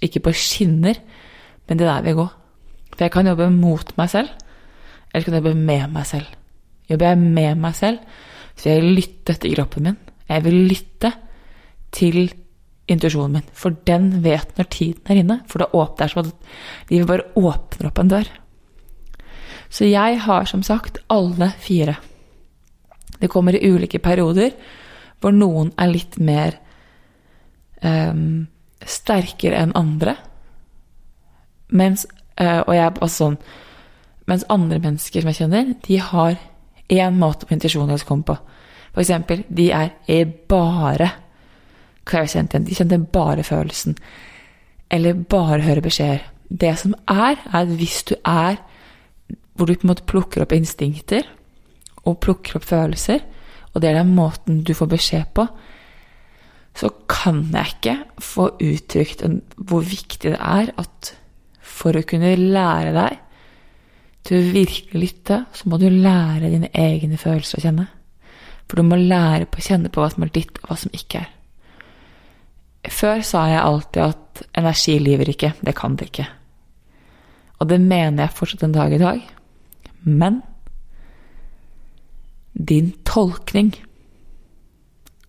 Ikke 0.04 0.22
på 0.24 0.34
skinner, 0.36 0.98
men 1.68 1.80
det 1.80 1.88
der 1.88 2.04
vil 2.06 2.20
gå. 2.22 2.28
For 2.94 3.06
jeg 3.06 3.14
kan 3.16 3.28
jobbe 3.28 3.50
mot 3.52 3.92
meg 3.98 4.12
selv, 4.12 4.32
eller 5.12 5.26
kan 5.26 5.36
jeg 5.36 5.44
jobbe 5.44 5.60
med 5.60 5.94
meg 5.96 6.08
selv. 6.08 6.30
Jobber 6.90 7.12
jeg 7.12 7.20
med 7.24 7.60
meg 7.64 7.76
selv, 7.76 8.00
så 8.56 8.70
vil 8.70 8.76
jeg 8.76 8.96
lytte 9.00 9.36
til 9.42 9.56
kroppen 9.58 9.88
min. 9.88 10.00
Jeg 10.30 10.44
vil 10.46 10.60
lytte 10.70 11.12
til 11.94 12.34
intuisjonen 12.92 13.40
min, 13.40 13.52
for 13.56 13.76
den 13.88 14.10
vet 14.24 14.58
når 14.58 14.70
tiden 14.72 15.12
er 15.12 15.22
inne. 15.22 15.40
For 15.48 15.64
det 15.64 15.70
er 15.74 16.12
som 16.12 16.24
at 16.26 16.34
livet 16.92 17.08
bare 17.10 17.30
åpner 17.40 17.90
opp 17.90 18.02
en 18.02 18.12
dør. 18.12 18.32
Så 19.74 19.88
jeg 19.90 20.20
har 20.26 20.46
som 20.46 20.64
sagt 20.64 21.00
alle 21.10 21.50
fire. 21.60 21.96
Det 23.20 23.32
kommer 23.32 23.56
i 23.56 23.70
ulike 23.70 24.00
perioder 24.04 24.52
hvor 25.24 25.32
noen 25.32 25.72
er 25.80 25.88
litt 25.88 26.18
mer 26.20 26.58
um, 27.82 28.46
sterkere 28.86 29.62
enn 29.64 29.76
andre. 29.80 30.18
Mens, 31.72 32.06
uh, 32.42 32.62
og 32.68 32.74
jeg 32.76 32.86
er 32.86 32.98
bare 33.00 33.12
sånn 33.12 33.38
Mens 34.24 34.46
andre 34.48 34.78
mennesker 34.80 35.20
som 35.20 35.30
jeg 35.34 35.36
kjenner, 35.42 35.72
de 35.84 35.98
har 36.00 36.38
én 36.88 37.18
måte 37.20 37.44
på 37.44 37.52
intuisjonen 37.58 37.90
deres 37.92 38.06
kommer 38.08 38.24
på. 38.30 38.36
For 38.94 39.04
eksempel, 39.04 39.42
de 39.52 39.66
er, 39.76 39.90
er 42.12 42.26
jeg 42.26 42.34
kjente 42.36 42.58
igjen. 42.58 42.68
De 42.68 42.76
kjente 42.76 43.00
bare 43.14 43.44
følelsen. 43.48 43.98
Eller 44.92 45.14
bare 45.14 45.64
høre 45.64 45.82
beskjeder. 45.86 46.26
Det 46.50 46.74
som 46.78 46.94
er, 47.10 47.40
er 47.50 47.64
at 47.64 47.72
hvis 47.80 48.04
du 48.10 48.16
er 48.26 48.60
hvor 49.54 49.70
du 49.70 49.76
på 49.78 49.86
en 49.86 49.92
måte 49.94 50.06
plukker 50.10 50.44
opp 50.44 50.54
instinkter 50.56 51.28
og 52.04 52.20
plukker 52.26 52.58
opp 52.58 52.66
følelser, 52.66 53.22
og 53.74 53.82
det 53.82 53.90
er 53.90 54.00
den 54.02 54.16
måten 54.18 54.64
du 54.66 54.74
får 54.78 54.90
beskjed 54.90 55.30
på, 55.38 55.46
så 56.74 56.90
kan 57.10 57.44
jeg 57.54 57.76
ikke 57.76 57.98
få 58.22 58.48
uttrykt 58.58 59.22
hvor 59.58 59.86
viktig 59.86 60.34
det 60.34 60.40
er 60.40 60.74
at 60.82 61.14
for 61.64 61.96
å 61.98 62.06
kunne 62.06 62.34
lære 62.38 62.94
deg 62.96 63.20
til 64.24 64.40
å 64.40 64.54
virkelig 64.56 65.02
lytte, 65.02 65.44
så 65.54 65.70
må 65.70 65.78
du 65.78 65.90
lære 65.90 66.50
dine 66.50 66.72
egne 66.74 67.20
følelser 67.20 67.60
å 67.60 67.66
kjenne. 67.66 67.88
For 68.70 68.80
du 68.80 68.88
må 68.88 68.98
lære 68.98 69.50
på 69.52 69.60
å 69.60 69.66
kjenne 69.66 69.92
på 69.92 70.02
hva 70.02 70.10
som 70.14 70.24
er 70.26 70.32
ditt, 70.34 70.62
og 70.62 70.72
hva 70.72 70.78
som 70.80 70.94
ikke 70.96 71.24
er. 71.26 71.32
Før 72.92 73.22
sa 73.24 73.46
jeg 73.48 73.64
alltid 73.64 74.02
at 74.04 74.44
energi 74.60 74.98
lyver 75.00 75.30
ikke. 75.32 75.54
Det 75.64 75.76
kan 75.78 75.96
det 75.96 76.10
ikke. 76.12 76.28
Og 77.60 77.70
det 77.70 77.80
mener 77.80 78.26
jeg 78.26 78.36
fortsatt 78.36 78.66
en 78.68 78.76
dag 78.76 78.94
i 78.94 79.02
dag. 79.02 79.22
Men 80.04 80.42
din 82.54 82.92
tolkning 83.08 83.72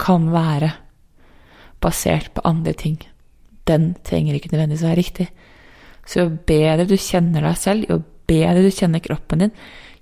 kan 0.02 0.26
være 0.32 0.72
basert 1.84 2.32
på 2.34 2.42
andre 2.44 2.72
ting. 2.72 2.98
Den 3.68 3.94
trenger 4.04 4.36
ikke 4.36 4.50
nødvendigvis 4.52 4.84
å 4.84 4.90
være 4.90 5.00
riktig. 5.00 5.28
Så 6.04 6.24
jo 6.24 6.34
bedre 6.48 6.88
du 6.88 6.96
kjenner 7.00 7.46
deg 7.46 7.56
selv, 7.60 7.86
jo 7.88 8.02
bedre 8.28 8.64
du 8.64 8.70
kjenner 8.72 9.02
kroppen 9.04 9.44
din, 9.44 9.54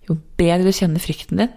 jo 0.08 0.16
bedre 0.38 0.66
du 0.66 0.74
kjenner 0.74 1.02
frykten 1.02 1.42
din, 1.42 1.52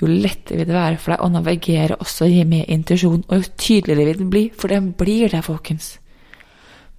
jo 0.00 0.08
lettere 0.10 0.60
vil 0.60 0.68
det 0.68 0.76
være 0.76 0.98
for 1.00 1.14
deg 1.14 1.22
å 1.24 1.30
navigere 1.32 1.96
også 2.02 2.28
med 2.48 2.68
intuisjon, 2.72 3.24
og 3.28 3.38
jo 3.38 3.54
tydeligere 3.56 4.10
vil 4.10 4.18
den 4.20 4.32
bli, 4.32 4.44
for 4.52 4.72
den 4.72 4.92
blir 4.92 5.32
det, 5.32 5.44
folkens. 5.44 5.96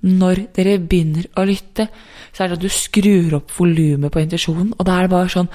Når 0.08 0.48
dere 0.54 0.78
begynner 0.82 1.26
å 1.38 1.46
lytte, 1.46 1.88
så 2.34 2.44
er 2.44 2.52
det 2.52 2.58
at 2.60 2.66
du 2.66 2.70
skrur 2.74 3.38
opp 3.40 3.54
volumet 3.54 4.14
på 4.14 4.22
intuisjonen, 4.22 4.74
og 4.78 4.86
da 4.86 4.98
er 4.98 5.08
det 5.08 5.14
bare 5.14 5.34
sånn 5.34 5.52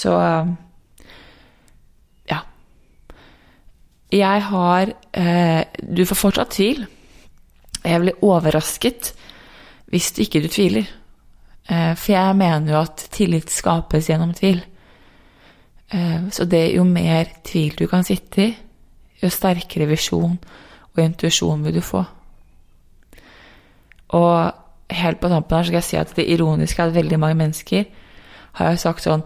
Så 0.00 0.12
ja. 2.30 2.38
Jeg 4.14 4.44
har 4.46 4.92
eh, 5.12 5.62
Du 5.76 6.06
får 6.08 6.16
fortsatt 6.16 6.54
tvil. 6.56 6.86
Jeg 7.84 8.00
blir 8.00 8.24
overrasket 8.24 9.12
hvis 9.90 10.12
ikke 10.22 10.40
du 10.40 10.48
tviler. 10.48 10.88
Eh, 11.70 11.94
for 11.94 12.12
jeg 12.12 12.36
mener 12.36 12.72
jo 12.72 12.80
at 12.82 13.04
tillit 13.14 13.52
skapes 13.52 14.10
gjennom 14.10 14.32
tvil. 14.34 14.60
Eh, 15.92 16.28
så 16.34 16.46
det 16.50 16.72
jo 16.74 16.84
mer 16.84 17.30
tvil 17.46 17.76
du 17.78 17.86
kan 17.90 18.06
sitte 18.06 18.42
i, 18.42 18.50
jo 19.22 19.30
sterkere 19.30 19.86
visjon 19.90 20.38
og 20.90 21.02
intuisjon 21.04 21.62
vil 21.64 21.78
du 21.78 21.84
få. 21.84 22.02
Og 24.18 24.90
helt 24.90 25.20
på 25.20 25.30
tampen 25.30 25.56
her 25.56 25.68
skal 25.68 25.78
jeg 25.78 25.86
si 25.86 25.98
at 26.00 26.14
det 26.16 26.26
ironiske 26.32 26.82
er 26.82 26.90
at 26.90 26.96
veldig 26.96 27.18
mange 27.22 27.38
mennesker 27.38 27.84
har 28.58 28.72
jo 28.72 28.80
sagt 28.82 29.04
sånn 29.04 29.22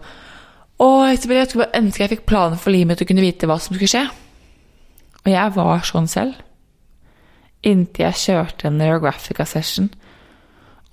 Å, 0.75 0.87
jeg 1.07 1.21
skulle 1.23 1.45
bare 1.47 1.79
ønske 1.79 2.03
jeg 2.03 2.11
fikk 2.11 2.25
planer 2.29 2.59
for 2.59 2.75
livet 2.75 2.91
mitt 2.91 3.01
og 3.01 3.07
kunne 3.09 3.23
vite 3.23 3.47
hva 3.47 3.55
som 3.63 3.73
skulle 3.73 3.87
skje. 3.87 4.01
Og 5.23 5.29
jeg 5.31 5.53
var 5.55 5.85
sånn 5.87 6.09
selv. 6.11 6.41
Inntil 7.63 8.03
jeg 8.03 8.19
kjørte 8.19 8.67
en 8.67 8.75
Neurographica 8.81 9.45
session. 9.47 9.87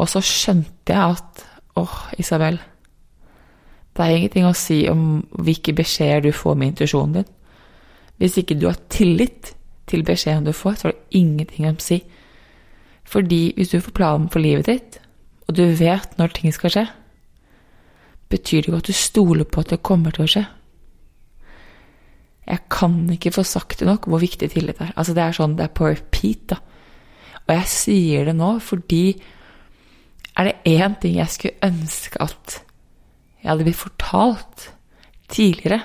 Og 0.00 0.08
så 0.10 0.22
skjønte 0.24 0.94
jeg 0.94 1.16
at 1.16 1.44
åh, 1.80 1.98
Isabel, 2.18 2.58
det 3.92 4.04
er 4.04 4.16
ingenting 4.16 4.46
å 4.48 4.56
si 4.56 4.84
om 4.88 5.22
hvilke 5.44 5.74
beskjeder 5.76 6.24
du 6.24 6.32
får 6.32 6.56
med 6.56 6.72
intuisjonen 6.72 7.18
din. 7.20 7.28
Hvis 8.20 8.38
ikke 8.40 8.56
du 8.56 8.68
har 8.70 8.80
tillit 8.92 9.52
til 9.90 10.04
beskjeden 10.06 10.46
du 10.46 10.54
får, 10.56 10.78
så 10.78 10.88
har 10.88 10.96
det 10.96 11.20
ingenting 11.20 11.68
å 11.68 11.74
si. 11.82 12.00
Fordi 13.04 13.52
hvis 13.56 13.72
du 13.74 13.80
får 13.82 13.96
planen 13.96 14.30
for 14.32 14.44
livet 14.44 14.70
ditt, 14.70 14.98
og 15.48 15.56
du 15.58 15.66
vet 15.76 16.16
når 16.16 16.36
ting 16.36 16.54
skal 16.54 16.72
skje, 16.72 16.86
betyr 18.32 18.64
det 18.64 18.72
jo 18.72 18.78
at 18.78 18.88
du 18.88 18.96
stoler 18.96 19.44
på 19.44 19.60
at 19.60 19.74
det 19.74 19.82
kommer 19.84 20.14
til 20.14 20.24
å 20.24 20.32
skje. 20.34 20.44
Jeg 22.48 22.64
kan 22.72 22.96
ikke 23.12 23.34
få 23.36 23.44
sagt 23.46 23.82
det 23.82 23.86
nok 23.86 24.08
hvor 24.08 24.22
viktig 24.22 24.48
tillit 24.54 24.80
er. 24.80 24.94
Altså 24.96 25.14
Det 25.14 25.22
er 25.22 25.36
sånn, 25.36 25.58
det 25.58 25.68
er 25.68 25.76
på 25.76 25.90
repeat, 25.90 26.54
da. 26.54 26.58
Og 27.42 27.52
jeg 27.58 27.68
sier 27.70 28.30
det 28.30 28.34
nå 28.38 28.54
fordi 28.62 29.04
er 30.36 30.48
det 30.48 30.56
én 30.68 30.94
ting 31.00 31.18
jeg 31.18 31.32
skulle 31.32 31.68
ønske 31.68 32.20
at 32.22 32.62
jeg 33.42 33.50
hadde 33.50 33.66
blitt 33.66 33.80
fortalt 33.80 34.68
tidligere, 35.32 35.82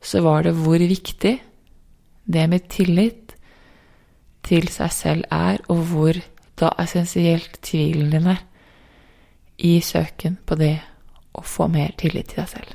så 0.00 0.22
var 0.22 0.46
det 0.46 0.54
hvor 0.54 0.78
viktig 0.78 1.34
det 2.26 2.48
med 2.50 2.68
tillit 2.70 3.34
til 4.46 4.68
seg 4.70 4.92
selv 4.94 5.24
er, 5.34 5.58
og 5.68 5.82
hvor 5.90 6.18
da 6.56 6.70
essensielt 6.80 7.58
tvilen 7.66 8.12
din 8.14 8.30
er 8.30 8.42
i 9.58 9.78
søken 9.82 10.38
på 10.46 10.58
det 10.60 10.76
å 11.36 11.42
få 11.44 11.66
mer 11.72 11.94
tillit 11.98 12.30
til 12.30 12.44
deg 12.44 12.52
selv. 12.54 12.74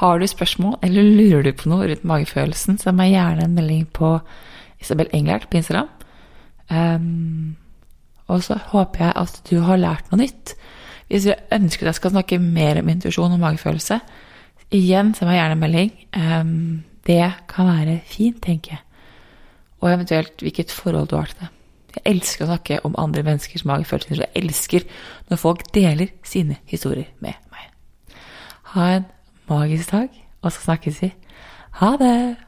Har 0.00 0.18
du 0.18 0.26
spørsmål 0.30 0.78
eller 0.86 1.02
lurer 1.02 1.42
du 1.42 1.52
på 1.52 1.70
noe 1.70 1.88
rundt 1.90 2.06
magefølelsen, 2.06 2.78
så 2.78 2.94
meg 2.94 3.12
gjerne 3.12 3.46
en 3.46 3.56
melding 3.56 3.86
på 3.92 4.16
Isabel 4.80 5.10
Englert 5.12 5.48
på 5.50 5.58
Instagram. 5.58 5.88
Um, 6.70 7.56
og 8.28 8.44
så 8.44 8.58
håper 8.72 9.06
jeg 9.06 9.14
at 9.16 9.40
du 9.48 9.58
har 9.64 9.80
lært 9.80 10.10
noe 10.10 10.20
nytt. 10.20 10.54
Hvis 11.08 11.24
du 11.24 11.32
ønsker 11.54 11.86
at 11.86 11.92
jeg 11.92 12.00
skal 12.02 12.12
snakke 12.12 12.40
mer 12.42 12.80
om 12.82 12.90
intuisjon 12.92 13.32
og 13.32 13.40
magefølelse, 13.40 14.00
igjen 14.76 15.14
send 15.16 15.30
meg 15.30 15.38
gjerne 15.38 15.56
en 15.56 15.62
melding. 15.62 15.92
Um, 16.12 16.58
det 17.08 17.22
kan 17.48 17.70
være 17.70 18.00
fint, 18.04 18.42
tenker 18.44 18.76
jeg. 18.76 18.82
Og 19.80 19.92
eventuelt 19.92 20.44
hvilket 20.44 20.74
forhold 20.74 21.08
du 21.08 21.16
har 21.16 21.30
til 21.30 21.40
det. 21.40 21.52
Jeg 21.96 22.04
elsker 22.12 22.44
å 22.44 22.50
snakke 22.50 22.80
om 22.84 22.98
andre 23.00 23.24
menneskers 23.24 23.64
magefølelser, 23.66 24.26
jeg 24.26 24.42
elsker 24.42 24.84
når 25.30 25.40
folk 25.40 25.64
deler 25.74 26.12
sine 26.26 26.58
historier 26.68 27.08
med 27.24 27.38
meg. 27.48 28.18
Ha 28.74 28.90
en 28.98 29.08
magisk 29.48 29.94
dag, 29.94 30.12
og 30.42 30.52
så 30.52 30.68
snakkes 30.68 31.00
vi. 31.02 31.14
Ha 31.80 31.96
det! 31.96 32.47